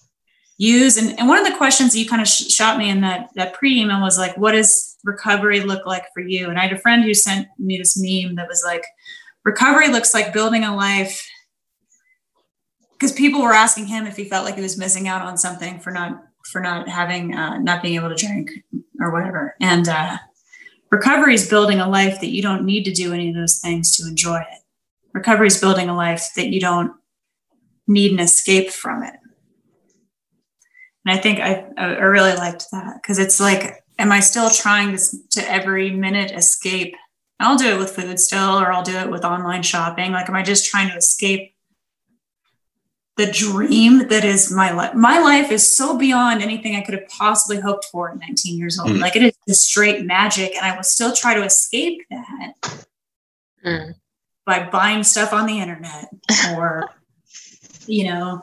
[0.56, 0.96] use.
[0.96, 3.54] And, and one of the questions you kind of sh- shot me in that that
[3.54, 6.78] pre email was like, "What does recovery look like for you?" And I had a
[6.78, 8.84] friend who sent me this meme that was like,
[9.44, 11.26] "Recovery looks like building a life."
[12.98, 15.78] Because people were asking him if he felt like he was missing out on something
[15.78, 18.50] for not for not having uh, not being able to drink
[19.00, 20.16] or whatever, and uh,
[20.90, 23.96] Recovery is building a life that you don't need to do any of those things
[23.96, 24.62] to enjoy it.
[25.12, 26.92] Recovery is building a life that you don't
[27.86, 29.14] need an escape from it.
[31.04, 34.96] And I think I, I really liked that because it's like, am I still trying
[34.96, 36.94] to, to every minute escape?
[37.40, 40.12] I'll do it with food still, or I'll do it with online shopping.
[40.12, 41.54] Like, am I just trying to escape
[43.18, 44.94] the dream that is my life.
[44.94, 48.78] My life is so beyond anything I could have possibly hoped for at 19 years
[48.78, 48.92] old.
[48.92, 49.00] Mm.
[49.00, 52.86] Like it is just straight magic, and I will still try to escape that
[53.66, 53.94] mm.
[54.46, 56.10] by buying stuff on the internet
[56.54, 56.90] or,
[57.86, 58.42] you know,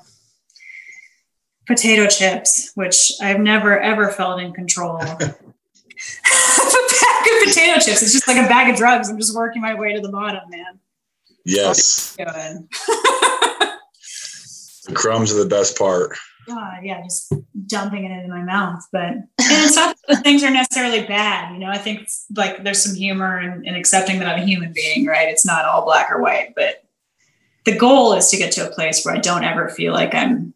[1.65, 4.97] potato chips, which I've never ever felt in control.
[5.01, 5.29] a bag
[7.31, 8.03] of potato chips.
[8.03, 9.07] It's just like a bag of drugs.
[9.07, 10.79] I'm just working my way to the bottom, man.
[11.45, 12.17] Yes.
[14.85, 16.17] The crumbs are the best part.
[16.47, 17.33] God, yeah, just
[17.65, 18.83] dumping it into my mouth.
[18.91, 21.53] But and it's not that things are necessarily bad.
[21.53, 24.71] You know, I think like there's some humor in, in accepting that I'm a human
[24.73, 25.27] being, right?
[25.27, 26.83] It's not all black or white, but
[27.65, 30.53] the goal is to get to a place where I don't ever feel like I'm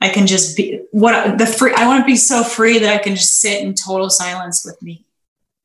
[0.00, 3.02] I can just be what the free I want to be so free that I
[3.02, 5.06] can just sit in total silence with me.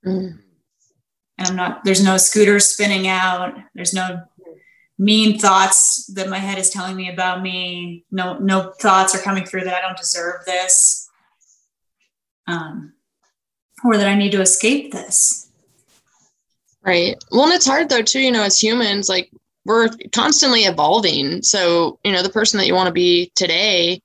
[0.06, 0.40] Mm.
[1.38, 3.54] and I'm not, there's no scooter spinning out.
[3.76, 4.24] There's no
[5.00, 8.06] mean thoughts that my head is telling me about me.
[8.12, 11.10] No, no thoughts are coming through that I don't deserve this.
[12.46, 12.94] Um,
[13.84, 15.50] or that I need to escape this.
[16.84, 17.16] Right.
[17.32, 19.32] Well, and it's hard though, too, you know, as humans, like
[19.66, 21.44] we're constantly evolving.
[21.44, 24.02] So, you know, the person that you want to be today,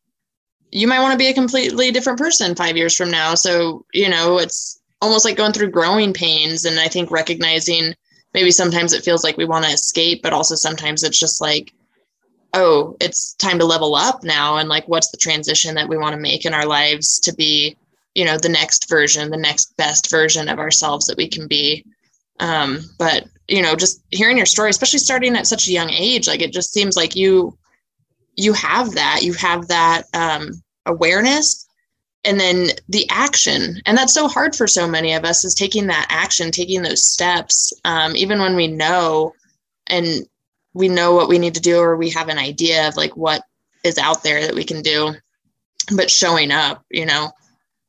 [0.70, 3.34] you might want to be a completely different person five years from now.
[3.34, 6.64] So, you know, it's almost like going through growing pains.
[6.64, 7.94] And I think recognizing
[8.34, 11.72] maybe sometimes it feels like we want to escape, but also sometimes it's just like,
[12.52, 14.56] oh, it's time to level up now.
[14.56, 17.76] And like, what's the transition that we want to make in our lives to be,
[18.14, 21.84] you know, the next version, the next best version of ourselves that we can be.
[22.40, 26.26] Um, but, you know, just hearing your story, especially starting at such a young age,
[26.26, 27.56] like it just seems like you,
[28.36, 30.50] you have that, you have that um,
[30.86, 31.63] awareness
[32.24, 33.80] and then the action.
[33.86, 37.04] And that's so hard for so many of us is taking that action taking those
[37.04, 39.32] steps um, even when we know
[39.86, 40.26] and
[40.72, 43.42] we know what we need to do or we have an idea of like what
[43.84, 45.14] is out there that we can do.
[45.94, 47.30] But showing up you know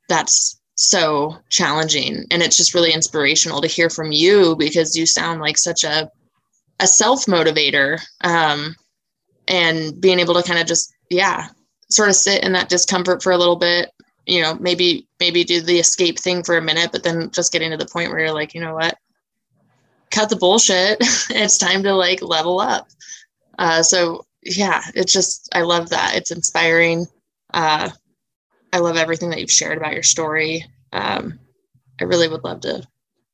[0.10, 2.26] that's so challenging.
[2.32, 6.10] And it's just really inspirational to hear from you because you sound like such a
[6.80, 8.76] a self motivator um,
[9.48, 11.48] and being able to kind of just yeah
[11.90, 13.90] sort of sit in that discomfort for a little bit
[14.26, 17.72] you know maybe maybe do the escape thing for a minute but then just getting
[17.72, 18.98] to the point where you're like you know what?
[20.12, 21.00] Cut the bullshit.
[21.30, 22.88] It's time to like level up.
[23.58, 26.16] Uh, so yeah it's just i love that.
[26.16, 27.08] It's inspiring.
[27.54, 27.90] Uh,
[28.74, 30.66] i love everything that you've shared about your story.
[30.94, 31.40] Um,
[32.02, 32.86] i really would love to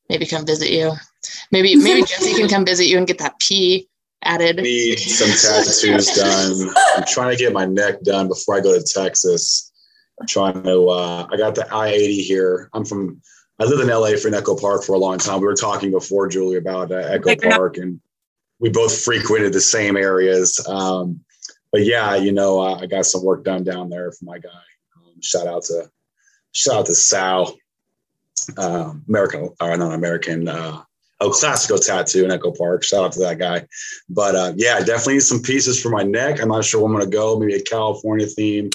[0.09, 0.93] maybe come visit you.
[1.51, 3.87] Maybe maybe jesse can come visit you and get that p
[4.23, 4.57] added.
[4.57, 6.69] Need some tattoos done.
[6.95, 9.70] I'm trying to get my neck done before i go to texas
[10.27, 10.89] trying to.
[10.89, 12.69] Uh, I got the I eighty here.
[12.73, 13.21] I'm from.
[13.59, 15.39] I lived in LA for Echo Park for a long time.
[15.39, 17.99] We were talking before, Julie, about uh, Echo Park, and
[18.59, 20.65] we both frequented the same areas.
[20.67, 21.21] Um,
[21.71, 24.49] but yeah, you know, uh, I got some work done down there for my guy.
[24.97, 25.89] Um, shout out to
[26.53, 27.55] shout out to Sal,
[28.57, 30.47] uh, American or not American.
[30.47, 30.81] Uh,
[31.21, 32.83] Oh, classical tattoo in Echo Park.
[32.83, 33.67] Shout out to that guy.
[34.09, 36.41] But uh, yeah, definitely some pieces for my neck.
[36.41, 37.37] I'm not sure where I'm going to go.
[37.37, 38.71] Maybe a California theme.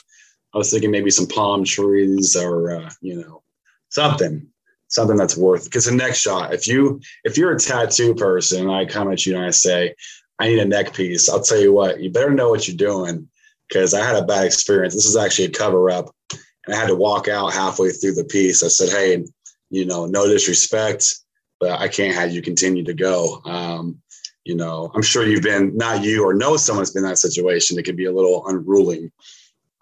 [0.55, 3.43] I was thinking maybe some palm trees or uh, you know
[3.91, 4.47] something,
[4.89, 5.65] something that's worth.
[5.65, 9.37] Because the next shot, if you if you're a tattoo person, I come at you
[9.37, 9.95] and I say,
[10.39, 11.29] I need a neck piece.
[11.29, 13.29] I'll tell you what, you better know what you're doing
[13.69, 14.95] because I had a bad experience.
[14.95, 18.25] This is actually a cover up, and I had to walk out halfway through the
[18.25, 18.63] piece.
[18.63, 19.25] I said, hey,
[19.71, 21.15] you know, no disrespect,
[21.59, 23.41] but I can't have you continue to go.
[23.45, 24.01] Um,
[24.45, 27.79] you know, I'm sure you've been not you or know someone's been in that situation.
[27.79, 29.11] It can be a little unruly.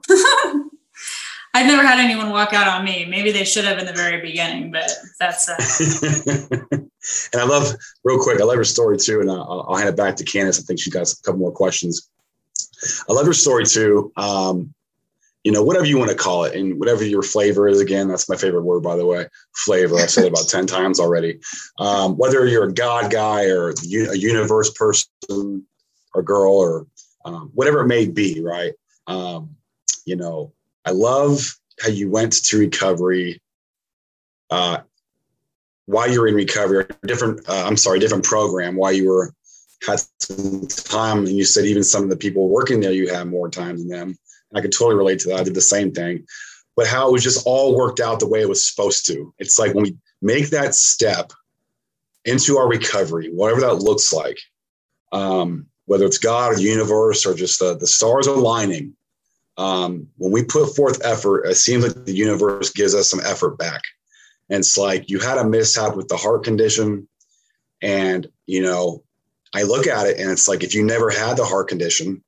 [1.57, 3.05] I've never had anyone walk out on me.
[3.05, 4.91] Maybe they should have in the very beginning, but
[5.21, 5.49] that's.
[5.49, 6.79] Uh...
[7.33, 9.97] and I love, real quick, I love her story too, and I'll, I'll hand it
[9.97, 10.59] back to Candace.
[10.59, 12.11] I think she got a couple more questions.
[13.09, 14.13] I love her story too.
[14.17, 14.75] Um,
[15.45, 17.81] you know, whatever you want to call it, and whatever your flavor is.
[17.81, 19.29] Again, that's my favorite word, by the way.
[19.55, 19.97] Flavor.
[19.97, 21.39] I've said it about ten times already.
[21.79, 25.67] Um, whether you're a God guy or a universe person,
[26.15, 26.87] or girl, or
[27.25, 28.73] um, whatever it may be, right?
[29.07, 29.55] Um,
[30.05, 30.53] you know,
[30.85, 33.41] I love how you went to recovery
[34.51, 34.79] uh,
[35.87, 39.35] while you were in recovery, different, uh, I'm sorry, different program, while you were
[39.87, 41.19] had some time.
[41.19, 43.89] And you said even some of the people working there, you had more time than
[43.89, 44.09] them.
[44.51, 45.41] And I could totally relate to that.
[45.41, 46.27] I did the same thing,
[46.77, 49.35] but how it was just all worked out the way it was supposed to.
[49.39, 51.33] It's like when we make that step
[52.25, 54.39] into our recovery, whatever that looks like,
[55.13, 58.97] um, whether it's God or the universe or just the, the stars aligning,
[59.57, 63.59] um, when we put forth effort, it seems like the universe gives us some effort
[63.59, 63.83] back.
[64.51, 67.09] And it's like you had a mishap with the heart condition.
[67.81, 69.03] And, you know,
[69.55, 72.23] I look at it and it's like if you never had the heart condition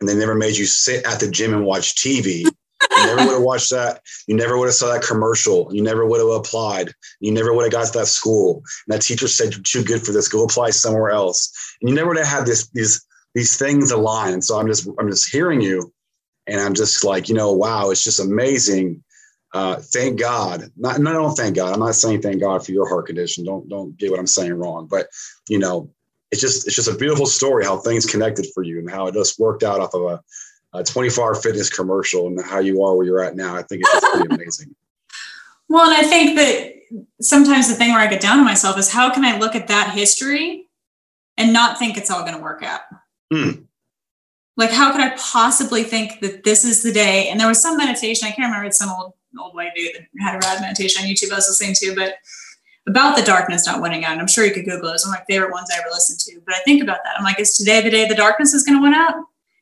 [0.00, 3.34] and they never made you sit at the gym and watch TV, you never would
[3.34, 4.02] have watched that.
[4.26, 5.74] You never would have saw that commercial.
[5.74, 6.92] You never would have applied.
[7.20, 8.62] You never would have got to that school.
[8.86, 10.28] And that teacher said you're too good for this.
[10.28, 11.52] Go apply somewhere else.
[11.80, 13.04] And you never would have had this these
[13.34, 14.42] these things align.
[14.42, 15.92] So I'm just I'm just hearing you
[16.48, 19.04] and I'm just like, you know, wow, it's just amazing.
[19.54, 20.64] Uh, thank God.
[20.76, 21.72] Not, no, don't thank God.
[21.72, 23.44] I'm not saying thank God for your heart condition.
[23.44, 24.86] Don't don't get what I'm saying wrong.
[24.86, 25.08] But
[25.48, 25.90] you know,
[26.30, 29.14] it's just it's just a beautiful story how things connected for you and how it
[29.14, 32.96] just worked out off of a, a 24 hour fitness commercial and how you are
[32.96, 33.54] where you're at now.
[33.54, 34.74] I think it's just pretty amazing.
[35.68, 38.90] Well, and I think that sometimes the thing where I get down on myself is
[38.90, 40.66] how can I look at that history
[41.36, 42.80] and not think it's all going to work out?
[43.32, 43.67] Mm
[44.58, 47.78] like how could i possibly think that this is the day and there was some
[47.78, 51.02] meditation i can't remember it's some old old white dude that had a rad meditation
[51.02, 52.16] on youtube i was listening to but
[52.88, 54.12] about the darkness not winning out.
[54.12, 54.94] And I'm sure you could Google it.
[54.94, 56.40] It's one of my favorite ones I ever listened to.
[56.44, 57.14] But I think about that.
[57.18, 59.14] I'm like, is today the day the darkness is going to win out?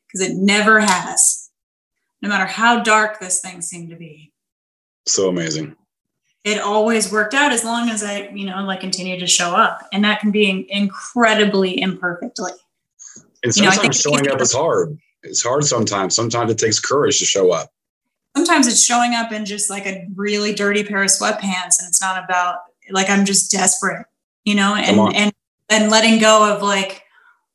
[0.07, 1.49] Because it never has,
[2.21, 4.31] no matter how dark this thing seemed to be.
[5.05, 5.75] So amazing.
[6.45, 9.85] It always worked out as long as I, you know, like continue to show up.
[9.91, 12.53] And that can be incredibly imperfectly.
[13.43, 14.97] And sometimes you know, showing up is hard.
[15.23, 16.15] It's hard sometimes.
[16.15, 17.69] Sometimes it takes courage to show up.
[18.35, 22.01] Sometimes it's showing up in just like a really dirty pair of sweatpants and it's
[22.01, 22.59] not about
[22.91, 24.05] like I'm just desperate,
[24.45, 25.33] you know, and and
[25.69, 27.03] and letting go of like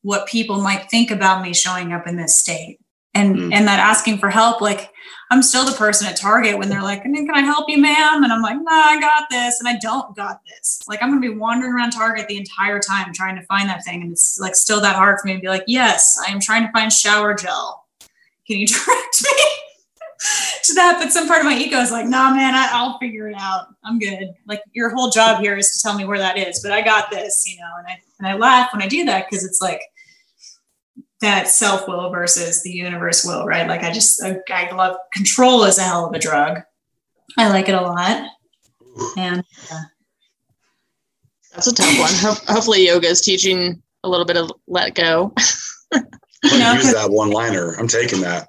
[0.02, 2.78] what people might think about me showing up in this state.
[3.14, 3.52] And mm.
[3.52, 4.90] and that asking for help, like
[5.30, 8.24] I'm still the person at Target when they're like, Can I help you, ma'am?
[8.24, 9.60] And I'm like, No, I got this.
[9.60, 10.80] And I don't got this.
[10.88, 14.02] Like I'm gonna be wandering around Target the entire time trying to find that thing.
[14.02, 16.66] And it's like still that hard for me to be like, Yes, I am trying
[16.66, 17.86] to find shower gel.
[18.46, 19.44] Can you direct me?
[20.64, 23.28] to that, but some part of my ego is like, nah, man, I, will figure
[23.28, 23.66] it out.
[23.84, 24.32] I'm good.
[24.46, 27.10] Like your whole job here is to tell me where that is, but I got
[27.10, 27.70] this, you know.
[27.78, 29.80] And I and I laugh when I do that because it's like
[31.22, 33.66] that self will versus the universe will, right?
[33.66, 36.60] Like I just I, I love control is a hell of a drug.
[37.38, 38.28] I like it a lot,
[39.16, 39.42] and
[39.72, 39.82] uh,
[41.54, 42.36] that's a tough one.
[42.46, 45.32] Hopefully, yoga is teaching a little bit of let go.
[45.94, 47.72] you know, use that one liner.
[47.74, 48.48] I'm taking that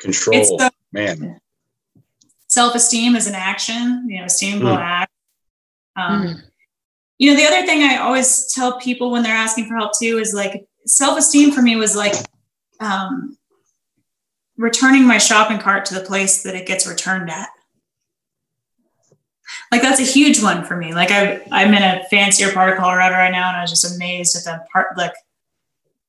[0.00, 0.56] control.
[0.56, 1.40] The, man.
[2.46, 4.80] Self esteem is an action, you know, esteem will mm.
[4.80, 5.12] act.
[5.96, 6.42] Um, mm.
[7.18, 10.18] You know, the other thing I always tell people when they're asking for help too
[10.18, 12.14] is like self esteem for me was like
[12.80, 13.36] um,
[14.56, 17.48] returning my shopping cart to the place that it gets returned at.
[19.70, 20.94] Like that's a huge one for me.
[20.94, 23.94] Like I, I'm in a fancier part of Colorado right now, and I was just
[23.94, 25.12] amazed at the part, like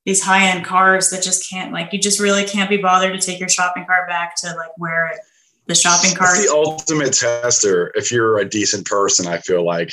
[0.06, 3.26] these high end cars that just can't like you just really can't be bothered to
[3.26, 5.20] take your shopping cart back to like where it,
[5.68, 6.38] the shopping cart.
[6.38, 7.92] It's the ultimate tester.
[7.96, 9.92] If you're a decent person, I feel like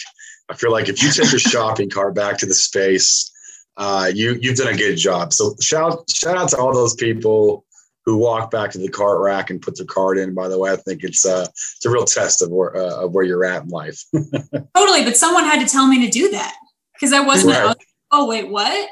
[0.51, 3.32] I feel like if you take your shopping cart back to the space,
[3.77, 5.33] uh, you you've done a good job.
[5.33, 7.65] So shout shout out to all those people
[8.05, 10.35] who walk back to the cart rack and put their cart in.
[10.35, 13.13] By the way, I think it's uh, it's a real test of where uh, of
[13.13, 14.03] where you're at in life.
[14.75, 16.55] totally, but someone had to tell me to do that
[16.95, 17.55] because I wasn't.
[17.55, 17.77] Right.
[18.11, 18.89] oh wait, what?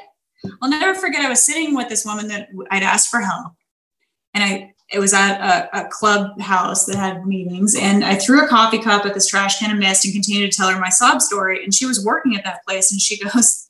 [0.61, 1.21] I'll never forget.
[1.21, 3.53] I was sitting with this woman that I'd asked for help,
[4.33, 8.47] and I it was at a, a clubhouse that had meetings, and I threw a
[8.47, 11.21] coffee cup at this trash can of mist and continued to tell her my sob
[11.21, 11.63] story.
[11.63, 13.69] And she was working at that place, and she goes,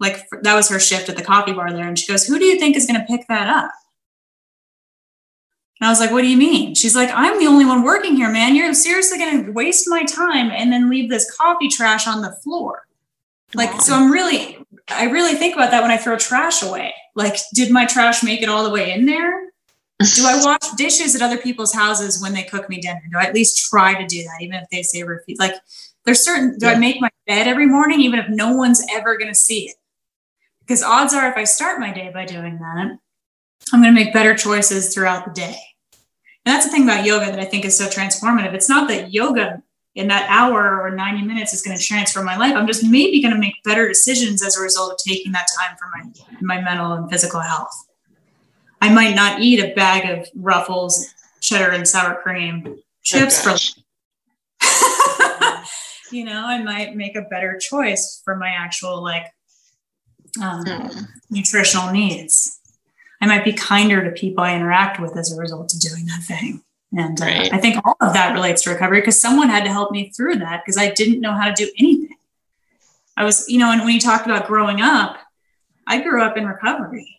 [0.00, 2.44] like that was her shift at the coffee bar there, and she goes, "Who do
[2.44, 3.70] you think is going to pick that up?"
[5.80, 8.16] And I was like, "What do you mean?" She's like, "I'm the only one working
[8.16, 8.54] here, man.
[8.54, 12.32] You're seriously going to waste my time and then leave this coffee trash on the
[12.42, 12.86] floor."
[13.54, 16.94] Like, so I'm really I really think about that when I throw trash away.
[17.14, 19.50] Like, did my trash make it all the way in there?
[20.16, 23.00] do I wash dishes at other people's houses when they cook me dinner?
[23.10, 25.38] Do I at least try to do that, even if they say repeat?
[25.38, 25.54] Like,
[26.04, 26.72] there's certain, do yeah.
[26.72, 29.76] I make my bed every morning, even if no one's ever going to see it?
[30.66, 32.98] Because odds are, if I start my day by doing that,
[33.72, 35.58] I'm going to make better choices throughout the day.
[36.44, 38.54] And that's the thing about yoga that I think is so transformative.
[38.54, 39.62] It's not that yoga
[39.94, 42.54] in that hour or 90 minutes is going to transform my life.
[42.54, 45.76] I'm just maybe going to make better decisions as a result of taking that time
[45.78, 47.72] for my, my mental and physical health.
[48.80, 53.56] I might not eat a bag of Ruffles, cheddar and sour cream chips oh,
[54.60, 55.64] for,
[56.14, 59.26] you know, I might make a better choice for my actual like
[60.42, 61.00] um, hmm.
[61.30, 62.60] nutritional needs.
[63.20, 66.22] I might be kinder to people I interact with as a result of doing that
[66.22, 66.62] thing.
[66.96, 67.52] And uh, right.
[67.52, 70.36] I think all of that relates to recovery because someone had to help me through
[70.36, 72.16] that because I didn't know how to do anything.
[73.16, 75.18] I was, you know, and when you talked about growing up,
[75.86, 77.18] I grew up in recovery.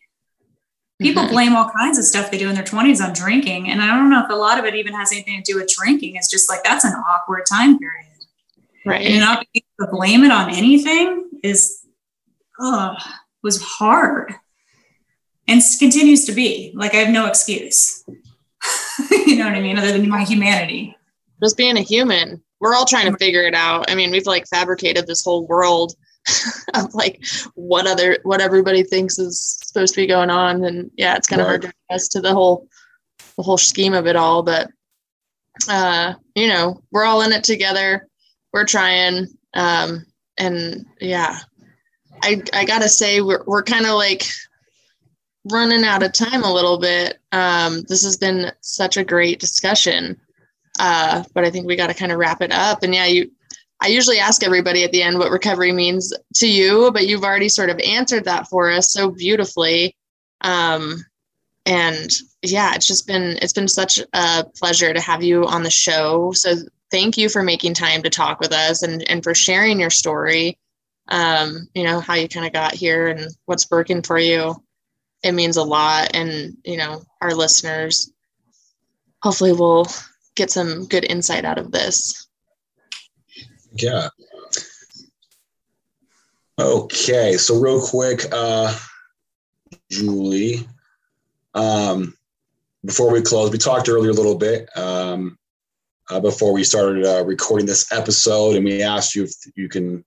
[1.01, 1.33] People mm-hmm.
[1.33, 3.69] blame all kinds of stuff they do in their 20s on drinking.
[3.69, 5.69] And I don't know if a lot of it even has anything to do with
[5.75, 6.15] drinking.
[6.15, 8.05] It's just like that's an awkward time period.
[8.85, 9.05] Right.
[9.05, 11.84] And not being able to blame it on anything is,
[12.59, 12.95] oh,
[13.43, 14.33] was hard
[15.47, 16.71] and continues to be.
[16.75, 18.03] Like I have no excuse.
[19.11, 19.77] you know what I mean?
[19.77, 20.95] Other than my humanity.
[21.41, 22.41] Just being a human.
[22.59, 23.89] We're all trying to figure it out.
[23.89, 25.93] I mean, we've like fabricated this whole world
[26.73, 30.63] of like what other what everybody thinks is supposed to be going on.
[30.63, 32.67] And yeah, it's kind of hard to adjust to the whole
[33.37, 34.41] the whole scheme of it all.
[34.41, 34.69] But
[35.69, 38.07] uh, you know, we're all in it together.
[38.53, 39.27] We're trying.
[39.53, 40.05] Um,
[40.37, 41.39] and yeah.
[42.25, 44.25] I I gotta say we're we're kind of like
[45.51, 47.19] running out of time a little bit.
[47.31, 50.19] Um, this has been such a great discussion,
[50.79, 52.81] uh, but I think we got to kind of wrap it up.
[52.81, 53.31] And yeah, you,
[53.79, 57.49] I usually ask everybody at the end what recovery means to you, but you've already
[57.49, 59.95] sort of answered that for us so beautifully.
[60.41, 61.05] Um,
[61.67, 62.09] and
[62.41, 66.31] yeah, it's just been it's been such a pleasure to have you on the show.
[66.31, 66.55] So
[66.91, 70.57] thank you for making time to talk with us and, and for sharing your story.
[71.07, 74.55] Um, you know, how you kind of got here and what's working for you.
[75.23, 76.11] It means a lot.
[76.13, 78.11] And, you know, our listeners
[79.21, 79.87] hopefully will
[80.35, 82.27] get some good insight out of this.
[83.73, 84.09] Yeah.
[86.59, 87.37] Okay.
[87.37, 88.77] So real quick, uh,
[89.91, 90.67] Julie,
[91.53, 92.15] um,
[92.83, 95.37] before we close, we talked earlier a little bit um,
[96.09, 100.05] uh, before we started uh, recording this episode, and we asked you if you can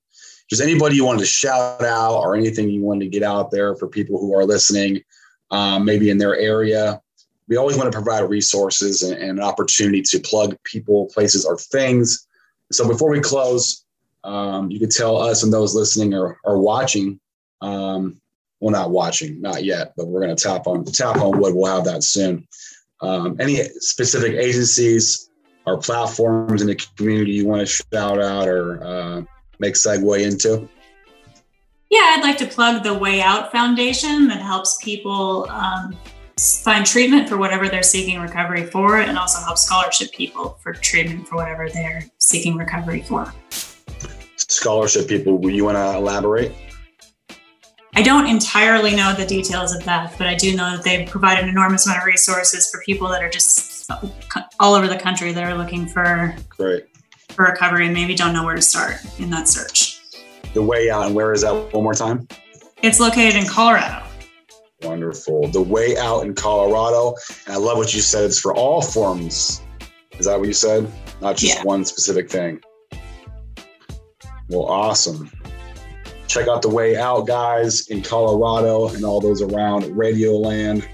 [0.49, 3.77] just anybody you wanted to shout out or anything you wanted to get out there
[3.77, 5.03] for people who are listening,
[5.51, 7.01] um, maybe in their area.
[7.49, 11.57] We always want to provide resources and, and, an opportunity to plug people, places, or
[11.57, 12.27] things.
[12.71, 13.85] So before we close,
[14.25, 17.19] um, you could tell us and those listening or, or watching
[17.61, 18.21] um,
[18.61, 21.55] well, not watching, not yet, but we're going to tap on tap on wood.
[21.55, 22.47] We'll have that soon.
[23.01, 25.31] Um, any specific agencies
[25.67, 29.23] or platforms in the community you want to shout out or uh,
[29.59, 30.69] make segue into?
[31.91, 35.97] Yeah, I'd like to plug the Way Out Foundation that helps people um,
[36.39, 41.27] find treatment for whatever they're seeking recovery for, and also help scholarship people for treatment
[41.27, 43.33] for whatever they're seeking recovery for.
[44.37, 46.53] Scholarship people, you want to elaborate?
[47.95, 51.43] I don't entirely know the details of that, but I do know that they provide
[51.43, 53.91] an enormous amount of resources for people that are just
[54.61, 56.85] all over the country that are looking for Great.
[57.39, 60.01] For recovery and maybe don't know where to start in that search.
[60.55, 62.27] The way out, and where is that one more time?
[62.83, 64.05] It's located in Colorado.
[64.83, 65.47] Wonderful.
[65.53, 67.15] The way out in Colorado.
[67.47, 68.25] And I love what you said.
[68.25, 69.63] It's for all forms.
[70.19, 70.91] Is that what you said?
[71.21, 71.63] Not just yeah.
[71.63, 72.61] one specific thing.
[74.49, 75.31] Well, awesome
[76.27, 80.87] check out the way out guys in colorado and all those around radioland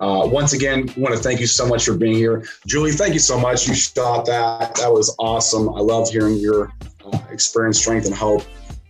[0.00, 2.44] uh, once again want to thank you so much for being here.
[2.66, 3.68] Julie thank you so much.
[3.68, 4.74] You shot that.
[4.76, 5.68] That was awesome.
[5.68, 6.72] I love hearing your
[7.04, 8.42] uh, experience strength and hope.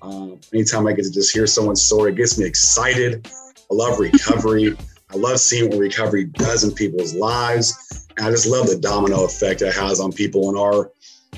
[0.02, 3.28] Uh, anytime i get to just hear someone's story it gets me excited.
[3.70, 4.76] I love recovery.
[5.12, 8.06] I love seeing what recovery does in people's lives.
[8.16, 10.90] And i just love the domino effect it has on people in our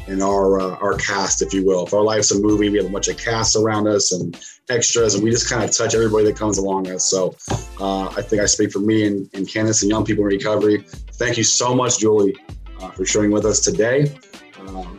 [0.06, 1.86] in our uh, our cast, if you will.
[1.86, 4.38] If our life's a movie, we have a bunch of casts around us and
[4.68, 7.06] extras, and we just kind of touch everybody that comes along us.
[7.06, 7.36] So
[7.80, 10.84] uh, I think I speak for me and, and Candace and young people in recovery.
[11.14, 12.36] Thank you so much, Julie,
[12.80, 14.14] uh, for sharing with us today.
[14.58, 14.96] Um,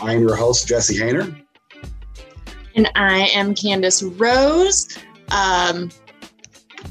[0.00, 1.42] I am your host, Jesse Hayner.
[2.76, 4.98] And I am Candace Rose.
[5.30, 5.90] Um,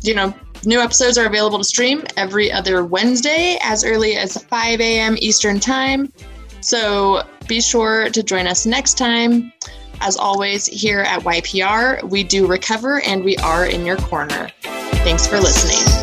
[0.01, 0.33] you know,
[0.65, 5.15] new episodes are available to stream every other Wednesday as early as 5 a.m.
[5.19, 6.11] Eastern Time.
[6.59, 9.51] So be sure to join us next time.
[10.01, 14.49] As always, here at YPR, we do recover and we are in your corner.
[14.61, 15.96] Thanks for listening.